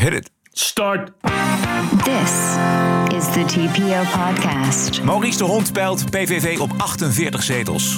Hit 0.00 0.12
it. 0.12 0.30
Start. 0.52 1.12
This 2.04 2.32
is 3.16 3.32
the 3.32 3.44
TPO 3.46 4.02
podcast. 4.18 5.02
Maurice 5.02 5.38
de 5.38 5.44
Hond 5.44 5.72
peilt 5.72 6.10
PVV 6.10 6.58
op 6.58 6.70
48 6.76 7.42
zetels. 7.42 7.96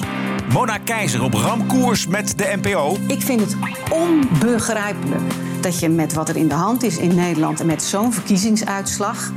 Mona 0.51 0.77
Keizer 0.77 1.23
op 1.23 1.33
ramkoers 1.33 2.07
met 2.07 2.37
de 2.37 2.53
NPO. 2.61 2.97
Ik 3.07 3.21
vind 3.21 3.39
het 3.39 3.55
onbegrijpelijk 3.91 5.21
dat 5.61 5.79
je 5.79 5.89
met 5.89 6.13
wat 6.13 6.29
er 6.29 6.37
in 6.37 6.47
de 6.47 6.53
hand 6.53 6.83
is 6.83 6.97
in 6.97 7.15
Nederland 7.15 7.59
en 7.59 7.65
met 7.65 7.83
zo'n 7.83 8.13
verkiezingsuitslag 8.13 9.31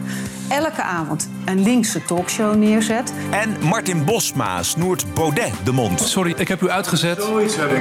elke 0.49 0.83
avond 0.83 1.29
een 1.45 1.63
linkse 1.63 2.03
talkshow 2.03 2.55
neerzet. 2.55 3.13
En 3.31 3.57
Martin 3.61 4.05
Bosma 4.05 4.63
snoert 4.63 5.15
Baudet 5.15 5.53
de 5.65 5.73
mond. 5.73 6.01
Sorry, 6.01 6.35
ik 6.37 6.49
heb 6.49 6.63
u 6.63 6.71
uitgezet. 6.71 7.27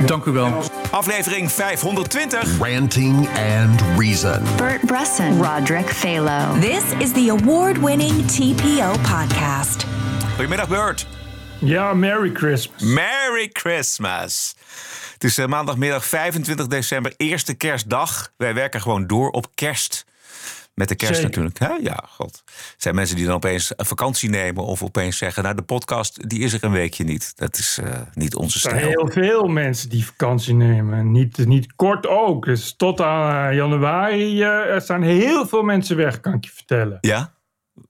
Dank 0.05 0.25
u 0.25 0.32
wel. 0.32 0.64
Aflevering 0.91 1.51
520. 1.51 2.57
Ranting 2.59 3.28
and 3.28 3.82
Reason. 3.97 4.43
Bert 4.57 4.86
Bresson, 4.86 5.43
Roderick 5.43 5.89
Phalo. 5.89 6.59
This 6.59 6.83
is 6.97 7.11
the 7.11 7.38
award 7.39 7.78
winning 7.78 8.25
TPO 8.28 8.91
podcast. 8.91 9.86
Goedemiddag 10.36 10.68
Bert. 10.68 11.07
Ja, 11.60 11.93
Merry 11.93 12.32
Christmas. 12.33 12.82
Merry 12.82 13.50
Christmas. 13.54 14.55
Het 15.13 15.24
is 15.24 15.38
eh, 15.38 15.46
maandagmiddag 15.46 16.05
25 16.05 16.68
december, 16.68 17.13
eerste 17.18 17.54
kerstdag. 17.54 18.32
Wij 18.38 18.54
werken 18.54 18.82
gewoon 18.82 19.07
door 19.07 19.29
op 19.29 19.47
kerst. 19.54 20.05
Met 20.75 20.88
de 20.88 20.96
kerst 20.96 21.21
Zeker. 21.21 21.29
natuurlijk. 21.29 21.60
Hè? 21.60 21.89
Ja, 21.89 22.04
god. 22.10 22.43
Er 22.46 22.74
zijn 22.78 22.96
mensen 22.96 23.16
die 23.16 23.25
dan 23.25 23.36
opeens 23.36 23.74
een 23.75 23.86
vakantie 23.86 24.29
nemen 24.29 24.64
of 24.64 24.83
opeens 24.83 25.18
zeggen... 25.18 25.43
nou, 25.43 25.56
de 25.56 25.61
podcast 25.61 26.29
die 26.29 26.39
is 26.39 26.54
er 26.54 26.64
een 26.64 26.71
weekje 26.71 27.04
niet. 27.04 27.38
Dat 27.38 27.57
is 27.57 27.79
eh, 27.83 28.02
niet 28.14 28.36
onze 28.36 28.56
Er 28.56 28.60
zijn 28.61 28.75
stijl. 28.75 28.89
heel 28.89 29.11
veel 29.11 29.47
mensen 29.47 29.89
die 29.89 30.06
vakantie 30.06 30.54
nemen. 30.54 31.11
Niet, 31.11 31.38
niet 31.38 31.75
kort 31.75 32.08
ook. 32.08 32.45
Dus 32.45 32.75
tot 32.75 33.02
aan 33.02 33.50
eh, 33.50 33.56
januari 33.56 34.42
eh, 34.42 34.47
er 34.50 34.81
staan 34.81 35.02
heel 35.02 35.47
veel 35.47 35.64
mensen 35.64 35.97
weg, 35.97 36.19
kan 36.19 36.33
ik 36.33 36.44
je 36.45 36.52
vertellen. 36.52 36.97
Ja? 37.02 37.33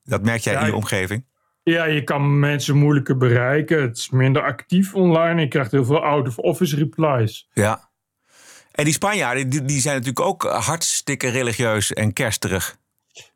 Dat 0.03 0.23
merk 0.23 0.41
jij 0.41 0.53
Ja, 0.53 0.59
in 0.59 0.65
je 0.65 0.75
omgeving? 0.75 1.25
Ja, 1.63 1.85
je 1.85 2.03
kan 2.03 2.39
mensen 2.39 2.75
moeilijker 2.77 3.17
bereiken. 3.17 3.81
Het 3.81 3.97
is 3.97 4.09
minder 4.09 4.41
actief 4.41 4.93
online. 4.93 5.41
Je 5.41 5.47
krijgt 5.47 5.71
heel 5.71 5.85
veel 5.85 6.03
out-of-office 6.03 6.75
replies. 6.75 7.47
Ja. 7.53 7.89
En 8.71 8.83
die 8.83 8.93
Spanjaarden, 8.93 9.49
die, 9.49 9.65
die 9.65 9.79
zijn 9.79 9.93
natuurlijk 9.95 10.25
ook 10.25 10.43
hartstikke 10.43 11.27
religieus 11.29 11.93
en 11.93 12.13
kersterig. 12.13 12.77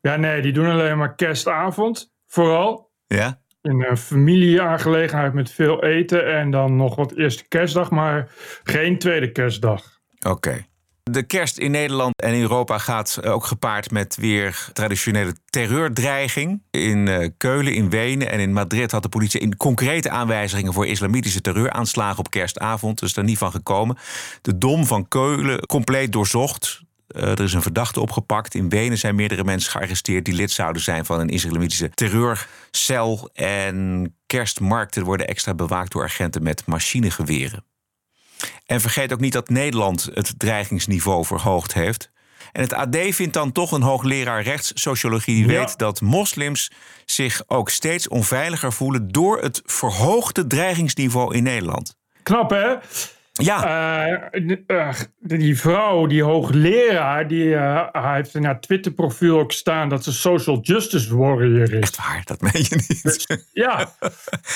Ja, 0.01 0.15
nee, 0.15 0.41
die 0.41 0.53
doen 0.53 0.69
alleen 0.69 0.97
maar 0.97 1.15
kerstavond. 1.15 2.11
Vooral 2.25 2.91
Ja? 3.07 3.41
in 3.61 3.85
een 3.89 3.97
familieaangelegenheid 3.97 5.33
met 5.33 5.51
veel 5.51 5.83
eten. 5.83 6.35
En 6.35 6.51
dan 6.51 6.75
nog 6.75 6.95
wat 6.95 7.15
eerste 7.15 7.47
kerstdag, 7.47 7.89
maar 7.91 8.31
geen 8.63 8.99
tweede 8.99 9.31
kerstdag. 9.31 9.99
Oké. 10.27 10.67
De 11.03 11.23
kerst 11.23 11.57
in 11.57 11.71
Nederland 11.71 12.21
en 12.21 12.33
in 12.33 12.41
Europa 12.41 12.77
gaat 12.77 13.25
ook 13.25 13.45
gepaard 13.45 13.91
met 13.91 14.15
weer 14.15 14.69
traditionele 14.73 15.35
terreurdreiging. 15.45 16.63
In 16.71 17.07
eh, 17.07 17.29
Keulen, 17.37 17.73
in 17.73 17.89
Wenen 17.89 18.31
en 18.31 18.39
in 18.39 18.53
Madrid 18.53 18.91
had 18.91 19.03
de 19.03 19.09
politie 19.09 19.39
in 19.39 19.57
concrete 19.57 20.09
aanwijzingen 20.09 20.73
voor 20.73 20.87
islamitische 20.87 21.41
terreuraanslagen 21.41 22.19
op 22.19 22.29
kerstavond. 22.29 22.99
Dus 22.99 23.13
daar 23.13 23.23
niet 23.23 23.37
van 23.37 23.51
gekomen. 23.51 23.97
De 24.41 24.57
Dom 24.57 24.85
van 24.85 25.07
Keulen 25.07 25.65
compleet 25.65 26.11
doorzocht. 26.11 26.81
Eh, 27.09 27.23
er 27.23 27.41
is 27.41 27.53
een 27.53 27.61
verdachte 27.61 27.99
opgepakt. 27.99 28.55
In 28.55 28.69
Wenen 28.69 28.97
zijn 28.97 29.15
meerdere 29.15 29.43
mensen 29.43 29.71
gearresteerd 29.71 30.25
die 30.25 30.33
lid 30.33 30.51
zouden 30.51 30.81
zijn 30.81 31.05
van 31.05 31.19
een 31.19 31.29
islamitische 31.29 31.89
terreurcel. 31.89 33.29
En 33.33 34.15
kerstmarkten 34.25 35.03
worden 35.03 35.27
extra 35.27 35.53
bewaakt 35.53 35.91
door 35.91 36.03
agenten 36.03 36.43
met 36.43 36.65
machinegeweren. 36.65 37.63
En 38.65 38.81
vergeet 38.81 39.13
ook 39.13 39.19
niet 39.19 39.33
dat 39.33 39.49
Nederland 39.49 40.09
het 40.13 40.33
dreigingsniveau 40.37 41.25
verhoogd 41.25 41.73
heeft. 41.73 42.11
En 42.51 42.61
het 42.61 42.73
AD 42.73 42.97
vindt 43.09 43.33
dan 43.33 43.51
toch 43.51 43.71
een 43.71 43.81
hoogleraar 43.81 44.41
rechtssociologie 44.41 45.35
die 45.35 45.53
Ja. 45.53 45.59
weet 45.59 45.77
dat 45.77 46.01
moslims 46.01 46.71
zich 47.05 47.41
ook 47.47 47.69
steeds 47.69 48.07
onveiliger 48.07 48.73
voelen 48.73 49.07
door 49.07 49.41
het 49.41 49.61
verhoogde 49.65 50.47
dreigingsniveau 50.47 51.35
in 51.35 51.43
Nederland. 51.43 51.95
Knap, 52.23 52.49
hè? 52.49 52.75
Ja, 53.43 53.63
Eh, 54.31 54.57
eh, 54.67 54.95
die 55.19 55.59
vrouw, 55.59 56.05
die 56.05 56.23
hoogleraar, 56.23 57.27
die 57.27 57.55
eh, 57.55 58.13
heeft 58.15 58.35
in 58.35 58.43
haar 58.43 58.59
Twitter-profiel 58.59 59.39
ook 59.39 59.51
staan 59.51 59.89
dat 59.89 60.03
ze 60.03 60.11
social 60.11 60.59
justice 60.61 61.17
warrior 61.17 61.73
is. 61.73 61.95
waar, 61.95 62.21
dat 62.23 62.41
meen 62.41 62.65
je 62.69 62.83
niet. 62.87 63.41
Ja, 63.53 63.93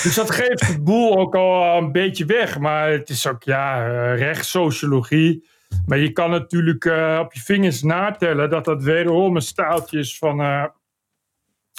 dus 0.02 0.14
dat 0.14 0.30
geeft 0.30 0.66
het 0.66 0.84
boel 0.84 1.18
ook 1.18 1.34
al 1.34 1.78
een 1.78 1.92
beetje 1.92 2.24
weg. 2.24 2.58
Maar 2.58 2.90
het 2.90 3.08
is 3.08 3.26
ook, 3.26 3.42
ja, 3.42 3.86
rechtssociologie. 4.14 5.48
Maar 5.86 5.98
je 5.98 6.12
kan 6.12 6.30
natuurlijk 6.30 6.84
op 7.20 7.32
je 7.32 7.40
vingers 7.44 7.82
natellen 7.82 8.50
dat 8.50 8.64
dat 8.64 8.82
wederom 8.82 9.36
een 9.36 9.42
staaltje 9.42 9.98
is 9.98 10.18
van 10.18 10.70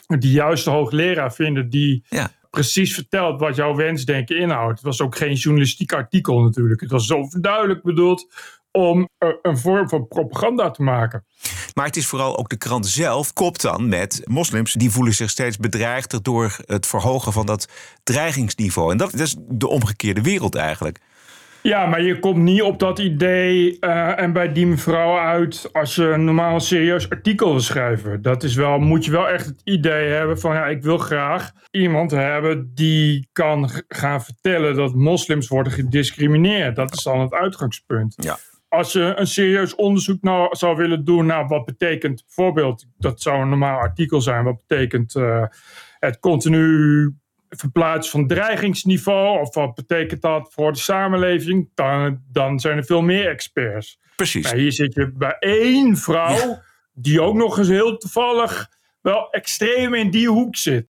die 0.07 0.31
juiste 0.31 0.69
hoogleraar 0.69 1.33
vinden 1.33 1.69
die 1.69 2.05
Ja. 2.09 2.31
Precies 2.55 2.93
vertelt 2.93 3.39
wat 3.39 3.55
jouw 3.55 3.75
wensdenken 3.75 4.37
inhoudt. 4.37 4.75
Het 4.75 4.85
was 4.85 5.01
ook 5.01 5.17
geen 5.17 5.33
journalistiek 5.33 5.93
artikel 5.93 6.41
natuurlijk. 6.41 6.81
Het 6.81 6.91
was 6.91 7.05
zo 7.05 7.27
duidelijk 7.39 7.83
bedoeld 7.83 8.27
om 8.71 9.09
een 9.41 9.57
vorm 9.57 9.89
van 9.89 10.07
propaganda 10.07 10.71
te 10.71 10.83
maken. 10.83 11.25
Maar 11.73 11.85
het 11.85 11.95
is 11.95 12.07
vooral 12.07 12.37
ook 12.37 12.49
de 12.49 12.57
krant 12.57 12.87
zelf 12.87 13.33
kopt 13.33 13.61
dan 13.61 13.89
met 13.89 14.21
moslims 14.25 14.73
die 14.73 14.91
voelen 14.91 15.13
zich 15.13 15.29
steeds 15.29 15.57
bedreigder 15.57 16.23
door 16.23 16.57
het 16.65 16.87
verhogen 16.87 17.33
van 17.33 17.45
dat 17.45 17.67
dreigingsniveau. 18.03 18.91
En 18.91 18.97
dat 18.97 19.13
is 19.13 19.35
de 19.39 19.67
omgekeerde 19.67 20.21
wereld 20.21 20.55
eigenlijk. 20.55 20.99
Ja, 21.65 21.85
maar 21.85 22.01
je 22.01 22.19
komt 22.19 22.37
niet 22.37 22.61
op 22.61 22.79
dat 22.79 22.99
idee 22.99 23.79
eh, 23.79 24.19
en 24.19 24.33
bij 24.33 24.51
die 24.51 24.67
mevrouw 24.67 25.17
uit 25.17 25.69
als 25.71 25.95
je 25.95 26.15
normaal 26.17 26.53
een 26.53 26.61
serieus 26.61 27.09
artikel 27.09 27.49
wil 27.49 27.59
schrijven. 27.59 28.21
Dat 28.21 28.43
is 28.43 28.55
wel, 28.55 28.79
moet 28.79 29.05
je 29.05 29.11
wel 29.11 29.29
echt 29.29 29.45
het 29.45 29.61
idee 29.63 30.09
hebben 30.09 30.39
van 30.39 30.55
ja, 30.55 30.65
ik 30.65 30.83
wil 30.83 30.97
graag 30.97 31.51
iemand 31.71 32.11
hebben 32.11 32.71
die 32.73 33.29
kan 33.31 33.69
gaan 33.87 34.23
vertellen 34.23 34.75
dat 34.75 34.95
moslims 34.95 35.47
worden 35.47 35.73
gediscrimineerd. 35.73 36.75
Dat 36.75 36.93
is 36.93 37.03
dan 37.03 37.19
het 37.19 37.33
uitgangspunt. 37.33 38.13
Ja. 38.17 38.37
Als 38.67 38.91
je 38.91 39.13
een 39.15 39.27
serieus 39.27 39.75
onderzoek 39.75 40.21
nou 40.21 40.55
zou 40.55 40.75
willen 40.75 41.05
doen 41.05 41.25
naar 41.25 41.47
wat 41.47 41.65
betekent 41.65 42.23
bijvoorbeeld, 42.25 42.85
dat 42.97 43.21
zou 43.21 43.41
een 43.41 43.49
normaal 43.49 43.79
artikel 43.79 44.21
zijn, 44.21 44.43
wat 44.43 44.65
betekent 44.67 45.15
eh, 45.15 45.43
het 45.99 46.19
continu 46.19 47.15
verplaatsen 47.49 48.11
van 48.11 48.27
dreigingsniveau, 48.27 49.39
of 49.39 49.55
wat 49.55 49.75
betekent 49.75 50.21
dat 50.21 50.53
voor 50.53 50.71
de 50.71 50.79
samenleving, 50.79 51.69
dan, 51.73 52.21
dan 52.31 52.59
zijn 52.59 52.77
er 52.77 52.85
veel 52.85 53.01
meer 53.01 53.29
experts. 53.29 53.99
Precies. 54.15 54.43
Maar 54.43 54.55
hier 54.55 54.71
zit 54.71 54.93
je 54.93 55.11
bij 55.11 55.35
één 55.39 55.97
vrouw, 55.97 56.61
die 56.93 57.21
ook 57.21 57.35
nog 57.35 57.57
eens 57.57 57.67
heel 57.67 57.97
toevallig 57.97 58.69
wel 59.01 59.29
extreem 59.29 59.93
in 59.93 60.09
die 60.09 60.29
hoek 60.29 60.55
zit. 60.55 60.87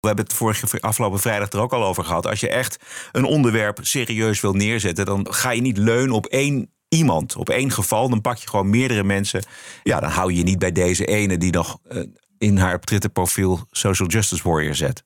We 0.00 0.06
hebben 0.06 0.24
het 0.24 0.34
vorige 0.34 0.80
afgelopen 0.80 1.20
vrijdag 1.20 1.50
er 1.50 1.60
ook 1.60 1.72
al 1.72 1.84
over 1.84 2.04
gehad. 2.04 2.26
Als 2.26 2.40
je 2.40 2.48
echt 2.48 2.84
een 3.12 3.24
onderwerp 3.24 3.78
serieus 3.82 4.40
wil 4.40 4.52
neerzetten, 4.52 5.04
dan 5.04 5.26
ga 5.30 5.50
je 5.50 5.60
niet 5.60 5.78
leunen 5.78 6.14
op 6.14 6.26
één 6.26 6.72
iemand, 6.88 7.36
op 7.36 7.48
één 7.48 7.70
geval. 7.70 8.08
Dan 8.08 8.20
pak 8.20 8.36
je 8.36 8.48
gewoon 8.48 8.70
meerdere 8.70 9.04
mensen. 9.04 9.44
Ja, 9.82 10.00
dan 10.00 10.10
hou 10.10 10.30
je 10.30 10.38
je 10.38 10.44
niet 10.44 10.58
bij 10.58 10.72
deze 10.72 11.04
ene 11.04 11.38
die 11.38 11.52
nog 11.52 11.78
eh, 11.88 12.02
in 12.38 12.56
haar 12.56 12.80
Twitter-profiel 12.80 13.66
Social 13.70 14.08
Justice 14.08 14.48
Warrior 14.48 14.74
zet. 14.74 15.04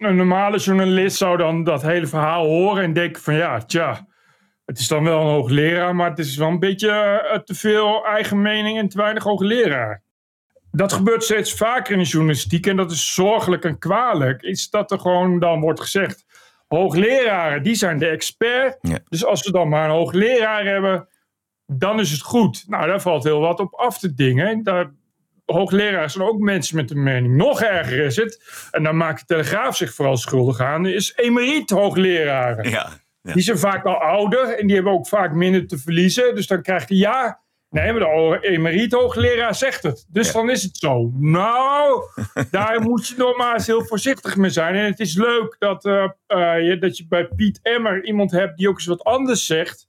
Een 0.00 0.16
normale 0.16 0.58
journalist 0.58 1.16
zou 1.16 1.36
dan 1.36 1.64
dat 1.64 1.82
hele 1.82 2.06
verhaal 2.06 2.46
horen 2.46 2.82
en 2.82 2.92
denken 2.92 3.22
van 3.22 3.34
ja, 3.34 3.58
tja, 3.58 4.06
het 4.64 4.78
is 4.78 4.88
dan 4.88 5.04
wel 5.04 5.20
een 5.20 5.26
hoogleraar, 5.26 5.94
maar 5.96 6.10
het 6.10 6.18
is 6.18 6.36
wel 6.36 6.48
een 6.48 6.58
beetje 6.58 6.90
eh, 6.90 7.38
te 7.38 7.54
veel 7.54 8.06
eigen 8.06 8.42
mening 8.42 8.78
en 8.78 8.88
te 8.88 8.98
weinig 8.98 9.22
hoogleraar. 9.22 10.02
Dat 10.70 10.92
gebeurt 10.92 11.24
steeds 11.24 11.54
vaker 11.54 11.92
in 11.92 11.98
de 11.98 12.08
journalistiek 12.08 12.66
en 12.66 12.76
dat 12.76 12.90
is 12.90 13.14
zorgelijk 13.14 13.64
en 13.64 13.78
kwalijk. 13.78 14.42
Is 14.42 14.70
dat 14.70 14.90
er 14.90 14.98
gewoon 15.00 15.38
dan 15.38 15.60
wordt 15.60 15.80
gezegd, 15.80 16.26
hoogleraren 16.68 17.62
die 17.62 17.74
zijn 17.74 17.98
de 17.98 18.06
expert. 18.06 18.78
Ja. 18.80 18.98
Dus 19.08 19.24
als 19.24 19.44
we 19.44 19.52
dan 19.52 19.68
maar 19.68 19.84
een 19.84 19.96
hoogleraar 19.96 20.64
hebben, 20.64 21.08
dan 21.66 22.00
is 22.00 22.10
het 22.10 22.22
goed. 22.22 22.64
Nou, 22.66 22.86
daar 22.86 23.00
valt 23.00 23.24
heel 23.24 23.40
wat 23.40 23.60
op 23.60 23.74
af 23.74 23.98
te 23.98 24.14
dingen. 24.14 24.62
Daar, 24.62 24.92
hoogleraren 25.52 26.10
zijn 26.10 26.28
ook 26.28 26.38
mensen 26.38 26.76
met 26.76 26.90
een 26.90 27.02
mening. 27.02 27.36
Nog 27.36 27.62
erger 27.62 28.04
is 28.04 28.16
het, 28.16 28.68
en 28.70 28.82
daar 28.82 28.94
maakt 28.94 29.20
de 29.20 29.26
Telegraaf 29.26 29.76
zich 29.76 29.94
vooral 29.94 30.16
schuldig 30.16 30.60
aan, 30.60 30.86
is 30.86 31.12
emeriet 31.16 31.70
hoogleraren. 31.70 32.70
Ja. 32.70 32.90
ja. 33.22 33.32
Die 33.32 33.42
zijn 33.42 33.58
vaak 33.58 33.84
al 33.84 33.94
ouder 33.94 34.58
en 34.58 34.66
die 34.66 34.74
hebben 34.74 34.92
ook 34.92 35.08
vaak 35.08 35.32
minder 35.32 35.66
te 35.66 35.78
verliezen. 35.78 36.34
Dus 36.34 36.46
dan 36.46 36.62
krijg 36.62 36.88
je 36.88 36.96
ja. 36.96 37.40
Nee, 37.70 37.92
maar 37.92 38.00
de 38.00 38.38
emeriet 38.48 38.92
hoogleraar 38.92 39.54
zegt 39.54 39.82
het. 39.82 40.06
Dus 40.08 40.26
Ja. 40.26 40.32
dan 40.32 40.50
is 40.50 40.62
het 40.62 40.76
zo. 40.76 41.12
Nou, 41.18 42.02
daar 42.50 42.80
moet 42.80 43.08
je 43.08 43.14
nog 43.16 43.36
maar 43.36 43.54
eens 43.54 43.66
heel 43.66 43.84
voorzichtig 43.84 44.36
mee 44.36 44.50
zijn. 44.50 44.74
En 44.74 44.84
het 44.84 45.00
is 45.00 45.14
leuk 45.16 45.56
dat, 45.58 45.84
eh, 45.84 46.04
eh, 46.26 46.66
je, 46.66 46.78
dat 46.78 46.96
je 46.96 47.06
bij 47.08 47.26
Piet 47.26 47.60
Emmer 47.62 48.04
iemand 48.04 48.30
hebt 48.30 48.58
die 48.58 48.68
ook 48.68 48.74
eens 48.74 48.86
wat 48.86 49.04
anders 49.04 49.46
zegt. 49.46 49.88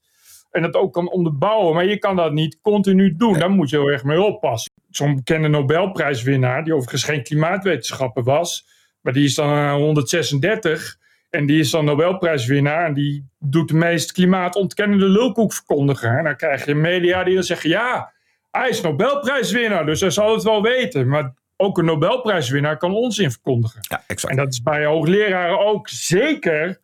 En 0.50 0.62
dat 0.62 0.74
ook 0.74 0.92
kan 0.92 1.10
onderbouwen. 1.10 1.74
Maar 1.74 1.84
je 1.84 1.98
kan 1.98 2.16
dat 2.16 2.32
niet 2.32 2.58
continu 2.60 3.16
doen. 3.16 3.38
Daar 3.38 3.50
moet 3.50 3.70
je 3.70 3.76
heel 3.76 3.88
erg 3.88 4.04
mee 4.04 4.22
oppassen. 4.22 4.71
Zo'n 4.96 5.14
bekende 5.14 5.48
Nobelprijswinnaar, 5.48 6.64
die 6.64 6.74
overigens 6.74 7.04
geen 7.04 7.22
klimaatwetenschapper 7.22 8.22
was. 8.22 8.66
Maar 9.00 9.12
die 9.12 9.24
is 9.24 9.34
dan 9.34 9.50
eh, 9.50 9.72
136. 9.72 10.98
En 11.30 11.46
die 11.46 11.58
is 11.58 11.70
dan 11.70 11.84
Nobelprijswinnaar. 11.84 12.86
En 12.86 12.94
die 12.94 13.26
doet 13.38 13.68
de 13.68 13.74
meest 13.74 14.12
klimaatontkennende 14.12 15.08
lulkoek 15.08 15.52
verkondigen. 15.52 16.18
En 16.18 16.24
dan 16.24 16.36
krijg 16.36 16.64
je 16.64 16.74
media 16.74 17.24
die 17.24 17.34
dan 17.34 17.42
zeggen: 17.42 17.70
ja, 17.70 18.12
hij 18.50 18.68
is 18.68 18.80
Nobelprijswinnaar, 18.80 19.86
dus 19.86 20.00
hij 20.00 20.10
zal 20.10 20.34
het 20.34 20.42
wel 20.42 20.62
weten. 20.62 21.08
Maar 21.08 21.32
ook 21.56 21.78
een 21.78 21.84
Nobelprijswinnaar 21.84 22.76
kan 22.76 22.94
onzin 22.94 23.30
verkondigen. 23.30 23.80
Ja, 23.88 24.04
exact. 24.06 24.32
En 24.32 24.44
dat 24.44 24.52
is 24.52 24.62
bij 24.62 24.84
hoogleraren 24.84 25.58
ook 25.58 25.88
zeker 25.88 26.80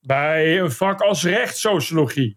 bij 0.00 0.60
een 0.60 0.70
vak 0.70 1.00
als 1.00 1.24
rechtssociologie. 1.24 2.36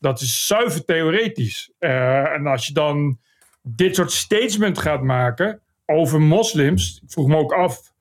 Dat 0.00 0.20
is 0.20 0.46
zuiver 0.46 0.84
theoretisch. 0.84 1.70
Eh, 1.78 2.32
en 2.32 2.46
als 2.46 2.66
je 2.66 2.72
dan 2.72 3.18
dit 3.66 3.94
soort 3.94 4.12
statement 4.12 4.78
gaat 4.78 5.02
maken 5.02 5.60
over 5.86 6.20
moslims, 6.20 7.00
ik 7.04 7.10
vroeg 7.12 7.26
me 7.28 7.36
ook 7.36 7.52
af. 7.52 7.92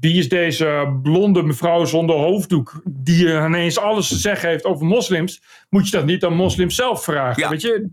Wie 0.00 0.18
is 0.18 0.28
deze 0.28 0.98
blonde 1.02 1.42
mevrouw 1.42 1.84
zonder 1.84 2.16
hoofddoek 2.16 2.82
die 2.84 3.26
ineens 3.28 3.78
alles 3.78 4.08
te 4.08 4.16
zeggen 4.16 4.48
heeft 4.48 4.64
over 4.64 4.86
moslims? 4.86 5.42
Moet 5.70 5.88
je 5.88 5.96
dat 5.96 6.04
niet 6.06 6.24
aan 6.24 6.34
moslims 6.34 6.74
zelf 6.74 7.04
vragen? 7.04 7.42
Ja. 7.42 7.48
Weet 7.48 7.62
je? 7.62 7.88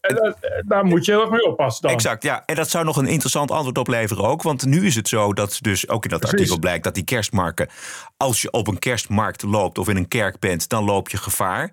En 0.00 0.14
dat- 0.14 0.36
Daar 0.66 0.84
moet 0.84 1.04
je 1.04 1.12
heel 1.12 1.20
erg 1.20 1.30
mee 1.30 1.46
oppassen 1.46 1.82
dan. 1.82 1.90
Exact, 1.90 2.22
ja. 2.22 2.42
En 2.46 2.54
dat 2.54 2.70
zou 2.70 2.84
nog 2.84 2.96
een 2.96 3.06
interessant 3.06 3.50
antwoord 3.50 3.78
opleveren 3.78 4.24
ook. 4.24 4.42
Want 4.42 4.64
nu 4.66 4.86
is 4.86 4.94
het 4.94 5.08
zo 5.08 5.32
dat 5.32 5.58
dus 5.60 5.88
ook 5.88 6.04
in 6.04 6.10
dat 6.10 6.18
Precies. 6.20 6.38
artikel 6.38 6.58
blijkt 6.58 6.84
dat 6.84 6.94
die 6.94 7.04
kerstmarken... 7.04 7.68
als 8.16 8.42
je 8.42 8.50
op 8.50 8.68
een 8.68 8.78
kerstmarkt 8.78 9.42
loopt 9.42 9.78
of 9.78 9.88
in 9.88 9.96
een 9.96 10.08
kerk 10.08 10.38
bent, 10.38 10.68
dan 10.68 10.84
loop 10.84 11.08
je 11.08 11.16
gevaar. 11.16 11.72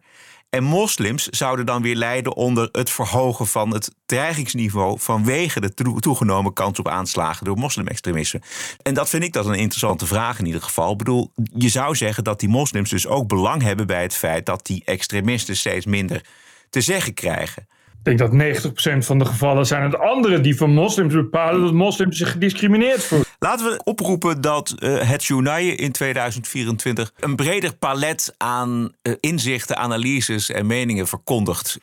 En 0.54 0.64
moslims 0.64 1.28
zouden 1.28 1.66
dan 1.66 1.82
weer 1.82 1.96
lijden 1.96 2.36
onder 2.36 2.70
het 2.72 2.90
verhogen 2.90 3.48
van 3.48 3.74
het 3.74 3.92
dreigingsniveau... 4.06 5.00
vanwege 5.00 5.60
de 5.60 5.74
toe- 5.74 6.00
toegenomen 6.00 6.54
kans 6.54 6.80
op 6.80 6.88
aanslagen 6.88 7.46
door 7.46 7.58
moslimextremisten. 7.58 8.42
En 8.82 8.94
dat 8.94 9.10
vind 9.10 9.24
ik 9.24 9.34
dat 9.34 9.46
een 9.46 9.54
interessante 9.54 10.06
vraag 10.06 10.40
in 10.40 10.46
ieder 10.46 10.62
geval. 10.62 10.92
Ik 10.92 10.98
bedoel, 10.98 11.32
je 11.54 11.70
zou 11.70 11.96
zeggen 11.96 12.24
dat 12.24 12.40
die 12.40 12.50
moslims 12.50 12.90
dus 12.90 13.08
ook 13.08 13.28
belang 13.28 13.62
hebben 13.62 13.88
bij 13.88 14.02
het 14.02 14.16
feit... 14.16 14.46
dat 14.46 14.66
die 14.66 14.82
extremisten 14.86 15.56
steeds 15.56 15.86
minder 15.86 16.26
te 16.70 16.82
zeggen 16.82 17.14
krijgen. 17.14 17.68
Ik 18.04 18.18
denk 18.18 18.32
dat 18.32 18.64
90% 18.94 18.98
van 18.98 19.20
de 19.20 19.26
gevallen 19.26 19.66
zijn 19.66 19.84
het 19.84 20.00
anderen 20.00 20.42
die 20.42 20.58
van 20.58 20.74
moslims 20.74 21.14
bepalen 21.14 21.62
dat 21.62 21.74
moslims 21.74 22.18
zich 22.18 22.32
gediscrimineerd 22.32 23.04
voelen. 23.04 23.28
Laten 23.40 23.66
we 23.66 23.82
oproepen 23.84 24.42
dat 24.42 24.76
eh, 24.80 25.10
het 25.10 25.24
Journaille 25.24 25.76
in 25.76 25.92
2024 25.92 27.12
een 27.20 27.36
breder 27.36 27.76
palet 27.76 28.36
aan 28.38 28.92
eh, 29.02 29.14
inzichten, 29.20 29.78
analyses 29.78 30.50
en 30.50 30.66
meningen 30.66 31.08
verkondigt. 31.08 31.78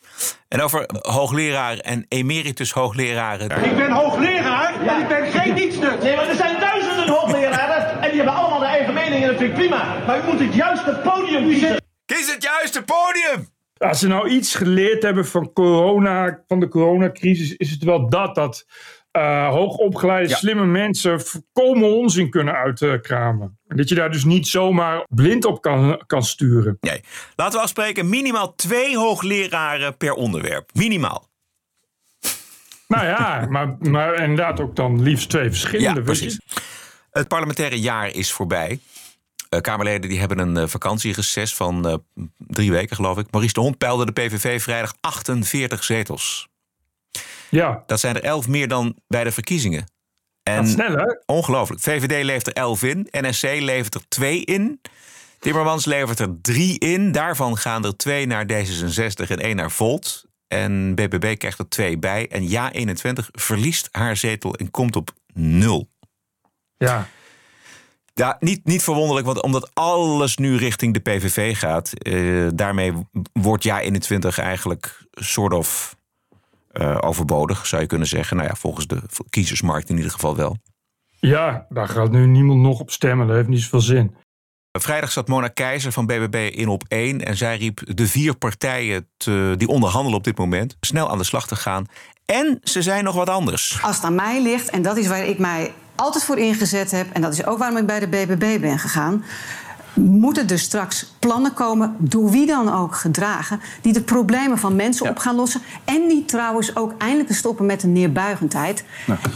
En 0.48 0.60
over 0.60 0.86
hoogleraar 1.00 1.76
en 1.76 2.06
emeritus 2.08 2.72
hoogleraren. 2.72 3.64
Ik 3.64 3.76
ben 3.76 3.90
hoogleraar 3.90 4.86
en 4.86 5.00
ik 5.00 5.08
ben 5.08 5.26
geen 5.26 5.54
dienstnut. 5.54 6.02
Nee, 6.02 6.16
maar 6.16 6.28
er 6.28 6.36
zijn 6.36 6.60
duizenden 6.60 7.08
hoogleraren 7.08 8.02
en 8.02 8.08
die 8.08 8.16
hebben 8.16 8.34
allemaal 8.34 8.60
hun 8.60 8.68
eigen 8.68 8.94
mening 8.94 9.22
en 9.22 9.28
dat 9.28 9.38
vind 9.38 9.50
ik 9.50 9.56
prima. 9.56 9.96
Maar 10.06 10.18
u 10.18 10.30
moet 10.30 10.40
het 10.40 10.54
juiste 10.54 11.00
podium 11.04 11.48
kiezen. 11.48 11.82
Kies 12.06 12.32
het 12.32 12.42
juiste 12.42 12.82
podium! 12.82 13.58
Als 13.80 13.98
ze 13.98 14.06
nou 14.08 14.28
iets 14.28 14.54
geleerd 14.54 15.02
hebben 15.02 15.26
van, 15.26 15.52
corona, 15.52 16.42
van 16.46 16.60
de 16.60 16.68
coronacrisis, 16.68 17.56
is 17.56 17.70
het 17.70 17.84
wel 17.84 18.08
dat. 18.08 18.34
Dat 18.34 18.66
eh, 19.10 19.48
hoogopgeleide, 19.48 20.28
Ja. 20.28 20.36
slimme 20.36 20.66
mensen 20.66 21.20
volkomen 21.20 21.90
onzin 21.96 22.30
kunnen 22.30 22.54
uitkramen. 22.54 23.58
En 23.68 23.76
dat 23.76 23.88
je 23.88 23.94
daar 23.94 24.10
dus 24.10 24.24
niet 24.24 24.48
zomaar 24.48 25.04
blind 25.08 25.44
op 25.44 25.62
kan, 25.62 26.02
kan 26.06 26.22
sturen. 26.22 26.76
Nee, 26.80 27.00
laten 27.36 27.56
we 27.58 27.62
afspreken 27.64 28.08
minimaal 28.08 28.54
twee 28.54 28.96
hoogleraren 28.98 29.96
per 29.96 30.12
onderwerp. 30.12 30.70
Minimaal. 30.72 31.28
Nou 32.88 33.06
ja, 33.06 33.46
maar, 33.48 33.76
maar 33.80 34.14
inderdaad 34.14 34.60
ook 34.60 34.76
dan 34.76 35.02
liefst 35.02 35.28
twee 35.30 35.48
verschillende. 35.50 35.98
Ja, 36.00 36.04
precies. 36.04 36.40
Het 37.10 37.28
parlementaire 37.28 37.80
jaar 37.80 38.14
is 38.14 38.32
voorbij. 38.32 38.80
Eh, 39.50 39.60
Kamerleden 39.60 40.10
die 40.10 40.18
hebben 40.18 40.38
een 40.38 40.56
eh, 40.56 40.66
vakantiereces 40.66 41.54
van 41.54 41.88
eh, 41.88 41.94
drie 42.36 42.70
weken, 42.70 42.96
geloof 42.96 43.18
ik. 43.18 43.30
Maurice 43.30 43.54
de 43.54 43.60
Hond 43.60 43.78
peilde 43.78 44.04
de 44.06 44.12
PVV 44.12 44.62
vrijdag 44.62 44.94
48 45.00 45.84
zetels. 45.84 46.48
Ja, 47.48 47.82
Dat 47.86 48.00
zijn 48.00 48.16
er 48.16 48.22
11 48.22 48.48
meer 48.48 48.68
dan 48.68 48.96
bij 49.08 49.24
de 49.24 49.32
verkiezingen. 49.32 49.90
En 50.42 50.54
gaat 50.56 50.68
snel 50.68 50.96
hè? 50.96 51.14
ongelooflijk. 51.26 51.80
VVD 51.80 52.24
levert 52.24 52.46
er 52.46 52.52
11 52.52 52.82
in. 52.82 53.08
NSC 53.10 53.42
levert 53.42 53.94
er 53.94 54.08
2 54.08 54.44
in. 54.44 54.80
Timmermans 55.38 55.84
levert 55.84 56.18
er 56.18 56.36
3 56.42 56.78
in. 56.78 57.12
Daarvan 57.12 57.56
gaan 57.56 57.84
er 57.84 57.96
2 57.96 58.26
naar 58.26 58.44
D66 58.44 59.28
en 59.28 59.38
1 59.38 59.56
naar 59.56 59.70
Volt. 59.70 60.24
En 60.48 60.94
BBB 60.94 61.38
krijgt 61.38 61.58
er 61.58 61.68
2 61.68 61.98
bij. 61.98 62.28
En 62.28 62.48
Ja21 62.48 63.26
verliest 63.32 63.88
haar 63.92 64.16
zetel 64.16 64.54
en 64.54 64.70
komt 64.70 64.96
op 64.96 65.10
0. 65.32 65.88
Ja. 66.76 67.08
Ja, 68.20 68.36
niet, 68.40 68.64
niet 68.64 68.82
verwonderlijk, 68.82 69.26
want 69.26 69.42
omdat 69.42 69.70
alles 69.74 70.36
nu 70.36 70.56
richting 70.56 70.94
de 70.94 71.00
PVV 71.00 71.58
gaat, 71.58 71.92
eh, 71.92 72.48
daarmee 72.54 72.92
wordt 73.32 73.62
ja 73.62 73.80
21 73.80 74.38
eigenlijk 74.38 75.06
soort 75.10 75.52
of 75.52 75.96
eh, 76.70 76.98
overbodig, 77.00 77.66
zou 77.66 77.82
je 77.82 77.88
kunnen 77.88 78.06
zeggen. 78.06 78.36
Nou 78.36 78.48
ja, 78.48 78.54
volgens 78.54 78.86
de 78.86 79.02
kiezersmarkt 79.30 79.88
in 79.88 79.96
ieder 79.96 80.12
geval 80.12 80.36
wel. 80.36 80.56
ja, 81.20 81.66
daar 81.68 81.88
gaat 81.88 82.10
nu 82.10 82.26
niemand 82.26 82.60
nog 82.60 82.80
op 82.80 82.90
stemmen. 82.90 83.26
Dat 83.26 83.36
heeft 83.36 83.48
niet 83.48 83.60
zoveel 83.60 83.80
zin. 83.80 84.14
Vrijdag 84.78 85.12
zat 85.12 85.28
Mona 85.28 85.48
Keizer 85.48 85.92
van 85.92 86.06
BBB 86.06 86.50
in 86.54 86.68
op 86.68 86.84
één 86.88 87.24
en 87.24 87.36
zij 87.36 87.56
riep 87.56 87.96
de 87.96 88.06
vier 88.06 88.36
partijen 88.36 89.08
te, 89.16 89.54
die 89.56 89.68
onderhandelen 89.68 90.18
op 90.18 90.24
dit 90.24 90.38
moment 90.38 90.76
snel 90.80 91.10
aan 91.10 91.18
de 91.18 91.24
slag 91.24 91.46
te 91.46 91.56
gaan. 91.56 91.86
En 92.30 92.60
ze 92.62 92.82
zijn 92.82 93.04
nog 93.04 93.14
wat 93.14 93.28
anders. 93.28 93.78
Als 93.82 93.96
het 93.96 94.04
aan 94.04 94.14
mij 94.14 94.42
ligt, 94.42 94.70
en 94.70 94.82
dat 94.82 94.96
is 94.96 95.06
waar 95.06 95.26
ik 95.26 95.38
mij 95.38 95.72
altijd 95.94 96.24
voor 96.24 96.38
ingezet 96.38 96.90
heb... 96.90 97.06
en 97.12 97.20
dat 97.20 97.32
is 97.32 97.46
ook 97.46 97.58
waarom 97.58 97.76
ik 97.76 97.86
bij 97.86 98.00
de 98.00 98.08
BBB 98.08 98.60
ben 98.60 98.78
gegaan... 98.78 99.24
moeten 99.94 100.48
er 100.48 100.58
straks 100.58 101.12
plannen 101.18 101.54
komen, 101.54 101.96
door 101.98 102.30
wie 102.30 102.46
dan 102.46 102.72
ook 102.72 102.94
gedragen... 102.94 103.60
die 103.80 103.92
de 103.92 104.02
problemen 104.02 104.58
van 104.58 104.76
mensen 104.76 105.08
op 105.08 105.18
gaan 105.18 105.34
lossen. 105.34 105.60
En 105.84 106.08
die 106.08 106.24
trouwens 106.24 106.76
ook 106.76 106.94
eindelijk 106.98 107.34
stoppen 107.34 107.66
met 107.66 107.80
de 107.80 107.86
neerbuigendheid. 107.86 108.84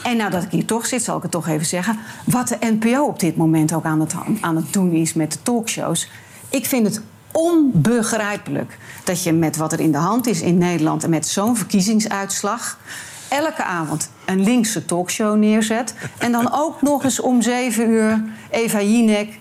En 0.02 0.17
nou 0.17 0.31
dat 0.31 0.43
ik 0.43 0.50
hier 0.50 0.64
toch 0.64 0.87
zit, 0.87 1.02
zal 1.02 1.17
ik 1.17 1.23
het 1.23 1.31
toch 1.31 1.49
even 1.49 1.67
zeggen... 1.67 1.99
wat 2.25 2.49
de 2.49 2.56
NPO 2.61 3.02
op 3.02 3.20
dit 3.20 3.37
moment 3.37 3.75
ook 3.75 3.85
aan 3.85 4.00
het, 4.00 4.14
aan 4.41 4.56
het 4.56 4.73
doen 4.73 4.93
is 4.93 5.14
met 5.14 5.32
de 5.32 5.38
talkshows. 5.43 6.08
Ik 6.49 6.67
vind 6.67 6.87
het 6.87 7.02
onbegrijpelijk 7.35 8.79
dat 9.05 9.23
je 9.23 9.33
met 9.33 9.57
wat 9.57 9.73
er 9.73 9.81
in 9.81 9.93
de 9.93 9.99
hand 9.99 10.27
is 10.27 10.41
in 10.41 10.59
Nederland... 10.59 11.05
en 11.05 11.11
met 11.11 11.27
zo'n 11.27 11.57
verkiezingsuitslag 11.57 12.79
elke 13.29 13.65
avond 13.65 14.11
een 14.25 14.43
linkse 14.43 14.85
talkshow 14.85 15.37
neerzet. 15.37 15.95
En 16.19 16.33
dan 16.33 16.53
ook 16.53 16.83
nog 16.83 17.05
eens 17.05 17.21
om 17.21 17.43
zeven 17.43 17.91
uur 17.91 18.23
Eva 18.51 18.81
Jinek. 18.81 19.39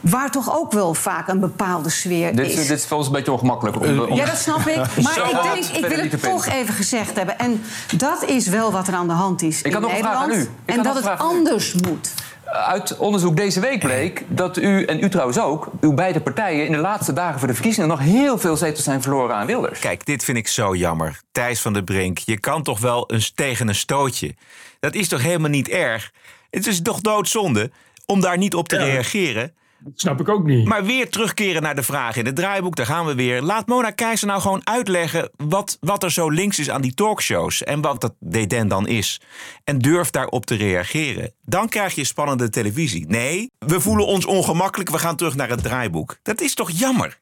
Waar 0.00 0.30
toch 0.30 0.56
ook 0.56 0.72
wel 0.72 0.94
vaak 0.94 1.28
een 1.28 1.40
bepaalde 1.40 1.88
sfeer 1.90 2.36
Dit, 2.36 2.48
is. 2.48 2.54
dit 2.54 2.78
is 2.78 2.84
voor 2.86 2.96
ons 2.96 3.06
een 3.06 3.12
beetje 3.12 3.32
ongemakkelijk. 3.32 3.80
Om, 3.80 4.00
om- 4.00 4.14
Ja, 4.14 4.24
dat 4.26 4.38
snap 4.38 4.66
ik. 4.66 4.76
Maar 5.02 5.30
ik, 5.30 5.42
denk, 5.42 5.84
ik 5.84 5.86
wil 5.86 5.98
het 5.98 6.22
toch 6.22 6.46
even 6.46 6.74
gezegd 6.74 7.16
hebben. 7.16 7.38
En 7.38 7.62
dat 7.96 8.24
is 8.24 8.46
wel 8.46 8.72
wat 8.72 8.88
er 8.88 8.94
aan 8.94 9.06
de 9.08 9.12
hand 9.12 9.42
is 9.42 9.62
Ik 9.62 9.74
in 9.74 9.80
Nederland. 9.80 10.48
En 10.64 10.82
dat 10.82 10.94
het 10.94 11.18
anders 11.18 11.74
moet. 11.74 12.12
Uit 12.44 12.96
onderzoek 12.96 13.36
deze 13.36 13.60
week 13.60 13.78
bleek 13.80 14.22
dat 14.28 14.56
u, 14.56 14.84
en 14.84 15.04
u 15.04 15.08
trouwens 15.10 15.38
ook, 15.38 15.70
uw 15.80 15.92
beide 15.94 16.20
partijen 16.20 16.66
in 16.66 16.72
de 16.72 16.78
laatste 16.78 17.12
dagen 17.12 17.38
voor 17.38 17.48
de 17.48 17.54
verkiezingen 17.54 17.88
nog 17.88 17.98
heel 17.98 18.38
veel 18.38 18.56
zetels 18.56 18.84
zijn 18.84 19.02
verloren 19.02 19.34
aan 19.36 19.46
Wilders. 19.46 19.80
Kijk, 19.80 20.06
dit 20.06 20.24
vind 20.24 20.38
ik 20.38 20.48
zo 20.48 20.74
jammer. 20.74 21.20
Thijs 21.32 21.60
van 21.60 21.72
der 21.72 21.82
Brink, 21.84 22.18
je 22.18 22.40
kan 22.40 22.62
toch 22.62 22.80
wel 22.80 23.10
eens 23.10 23.30
tegen 23.34 23.68
een 23.68 23.74
stootje. 23.74 24.34
Dat 24.80 24.94
is 24.94 25.08
toch 25.08 25.22
helemaal 25.22 25.50
niet 25.50 25.68
erg? 25.68 26.12
Het 26.50 26.66
is 26.66 26.82
toch 26.82 27.00
doodzonde 27.00 27.70
om 28.06 28.20
daar 28.20 28.38
niet 28.38 28.54
op 28.54 28.68
te 28.68 28.76
Ja. 28.76 28.84
reageren. 28.84 29.54
Snap 29.94 30.20
ik 30.20 30.28
ook 30.28 30.44
niet. 30.44 30.68
Maar 30.68 30.84
weer 30.84 31.10
terugkeren 31.10 31.62
naar 31.62 31.74
de 31.74 31.82
vraag 31.82 32.16
in 32.16 32.26
het 32.26 32.36
draaiboek, 32.36 32.76
daar 32.76 32.86
gaan 32.86 33.06
we 33.06 33.14
weer. 33.14 33.42
Laat 33.42 33.66
Mona 33.66 33.90
Keizer 33.90 34.26
nou 34.26 34.40
gewoon 34.40 34.66
uitleggen 34.66 35.30
wat, 35.36 35.76
wat 35.80 36.02
er 36.02 36.12
zo 36.12 36.30
links 36.30 36.58
is 36.58 36.70
aan 36.70 36.80
die 36.80 36.94
talkshows. 36.94 37.62
En 37.62 37.80
wat 37.80 38.00
dat 38.00 38.14
deden 38.18 38.68
dan 38.68 38.86
is. 38.86 39.20
En 39.64 39.78
durf 39.78 40.10
daarop 40.10 40.46
te 40.46 40.54
reageren. 40.54 41.32
Dan 41.44 41.68
krijg 41.68 41.94
je 41.94 42.04
spannende 42.04 42.48
televisie. 42.48 43.06
Nee, 43.08 43.50
we 43.58 43.80
voelen 43.80 44.06
ons 44.06 44.26
ongemakkelijk, 44.26 44.90
we 44.90 44.98
gaan 44.98 45.16
terug 45.16 45.34
naar 45.34 45.48
het 45.48 45.62
draaiboek. 45.62 46.16
Dat 46.22 46.40
is 46.40 46.54
toch 46.54 46.70
jammer? 46.70 47.18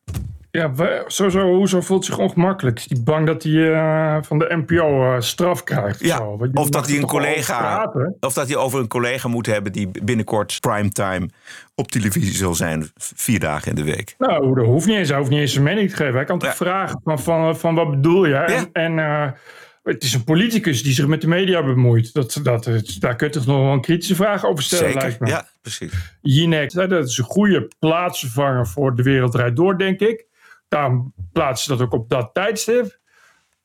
Ja, 0.58 0.72
sowieso, 1.06 1.54
hoezo 1.54 1.80
voelt 1.80 2.04
zich 2.04 2.18
ongemakkelijk? 2.18 2.76
Is 2.78 2.86
die 2.86 3.02
bang 3.02 3.26
dat 3.26 3.42
hij 3.42 3.72
eh, 3.72 4.16
van 4.22 4.38
de 4.38 4.62
NPO 4.66 5.14
eh, 5.14 5.20
straf 5.20 5.64
krijgt? 5.64 6.00
Ja, 6.04 6.16
Zo, 6.16 6.24
of 6.24 6.48
mag 6.52 6.68
dat 6.68 6.88
hij 6.88 6.96
een 6.98 7.06
collega. 7.06 7.92
Of 8.20 8.32
dat 8.32 8.48
hij 8.48 8.56
over 8.56 8.80
een 8.80 8.88
collega 8.88 9.28
moet 9.28 9.46
hebben 9.46 9.72
die 9.72 9.90
binnenkort 10.04 10.56
primetime 10.60 11.28
op 11.74 11.90
televisie 11.90 12.34
zal 12.36 12.54
zijn. 12.54 12.90
Vier 12.96 13.38
dagen 13.40 13.68
in 13.68 13.74
de 13.74 13.84
week. 13.84 14.14
Nou, 14.18 14.54
dat 14.54 14.64
hoeft 14.66 14.86
niet 14.86 14.96
eens. 14.96 15.08
Hij 15.08 15.18
hoeft 15.18 15.30
niet 15.30 15.40
eens 15.40 15.52
zijn 15.52 15.64
mening 15.64 15.90
te 15.90 15.96
geven. 15.96 16.14
Hij 16.14 16.24
kan 16.24 16.38
toch 16.38 16.48
Ja. 16.48 16.54
vragen 16.54 17.00
van, 17.04 17.18
van, 17.20 17.56
van 17.56 17.74
wat 17.74 17.90
bedoel 17.90 18.24
je? 18.26 18.34
En, 18.34 18.52
Ja. 18.54 18.66
en 18.72 18.98
eh, 18.98 19.30
het 19.82 20.02
is 20.02 20.14
een 20.14 20.24
politicus 20.24 20.82
die 20.82 20.92
zich 20.92 21.06
met 21.06 21.20
de 21.20 21.28
media 21.28 21.64
bemoeit. 21.64 22.12
Dat, 22.14 22.40
dat, 22.42 22.70
daar 22.98 23.16
kun 23.16 23.26
je 23.26 23.32
toch 23.32 23.46
nog 23.46 23.58
wel 23.58 23.72
een 23.72 23.80
kritische 23.80 24.14
vraag 24.14 24.44
over 24.44 24.64
stellen, 24.64 24.84
lijkt 24.94 25.02
Zeker. 25.02 25.22
me. 25.26 25.28
Ja, 25.30 25.46
precies. 25.62 25.92
Jinek, 26.20 26.72
dat 26.72 26.92
is 27.08 27.18
een 27.18 27.24
goede 27.24 27.68
plaatsvervanger 27.78 28.66
voor 28.66 28.94
de 28.96 29.02
wereld 29.02 29.32
draait 29.32 29.56
door, 29.56 29.78
denk 29.78 30.00
ik. 30.00 30.30
Daarom 30.72 31.12
plaatsen 31.32 31.64
ze 31.72 31.78
dat 31.78 31.86
ook 31.86 32.00
op 32.00 32.08
dat 32.08 32.30
tijdstip. 32.32 33.00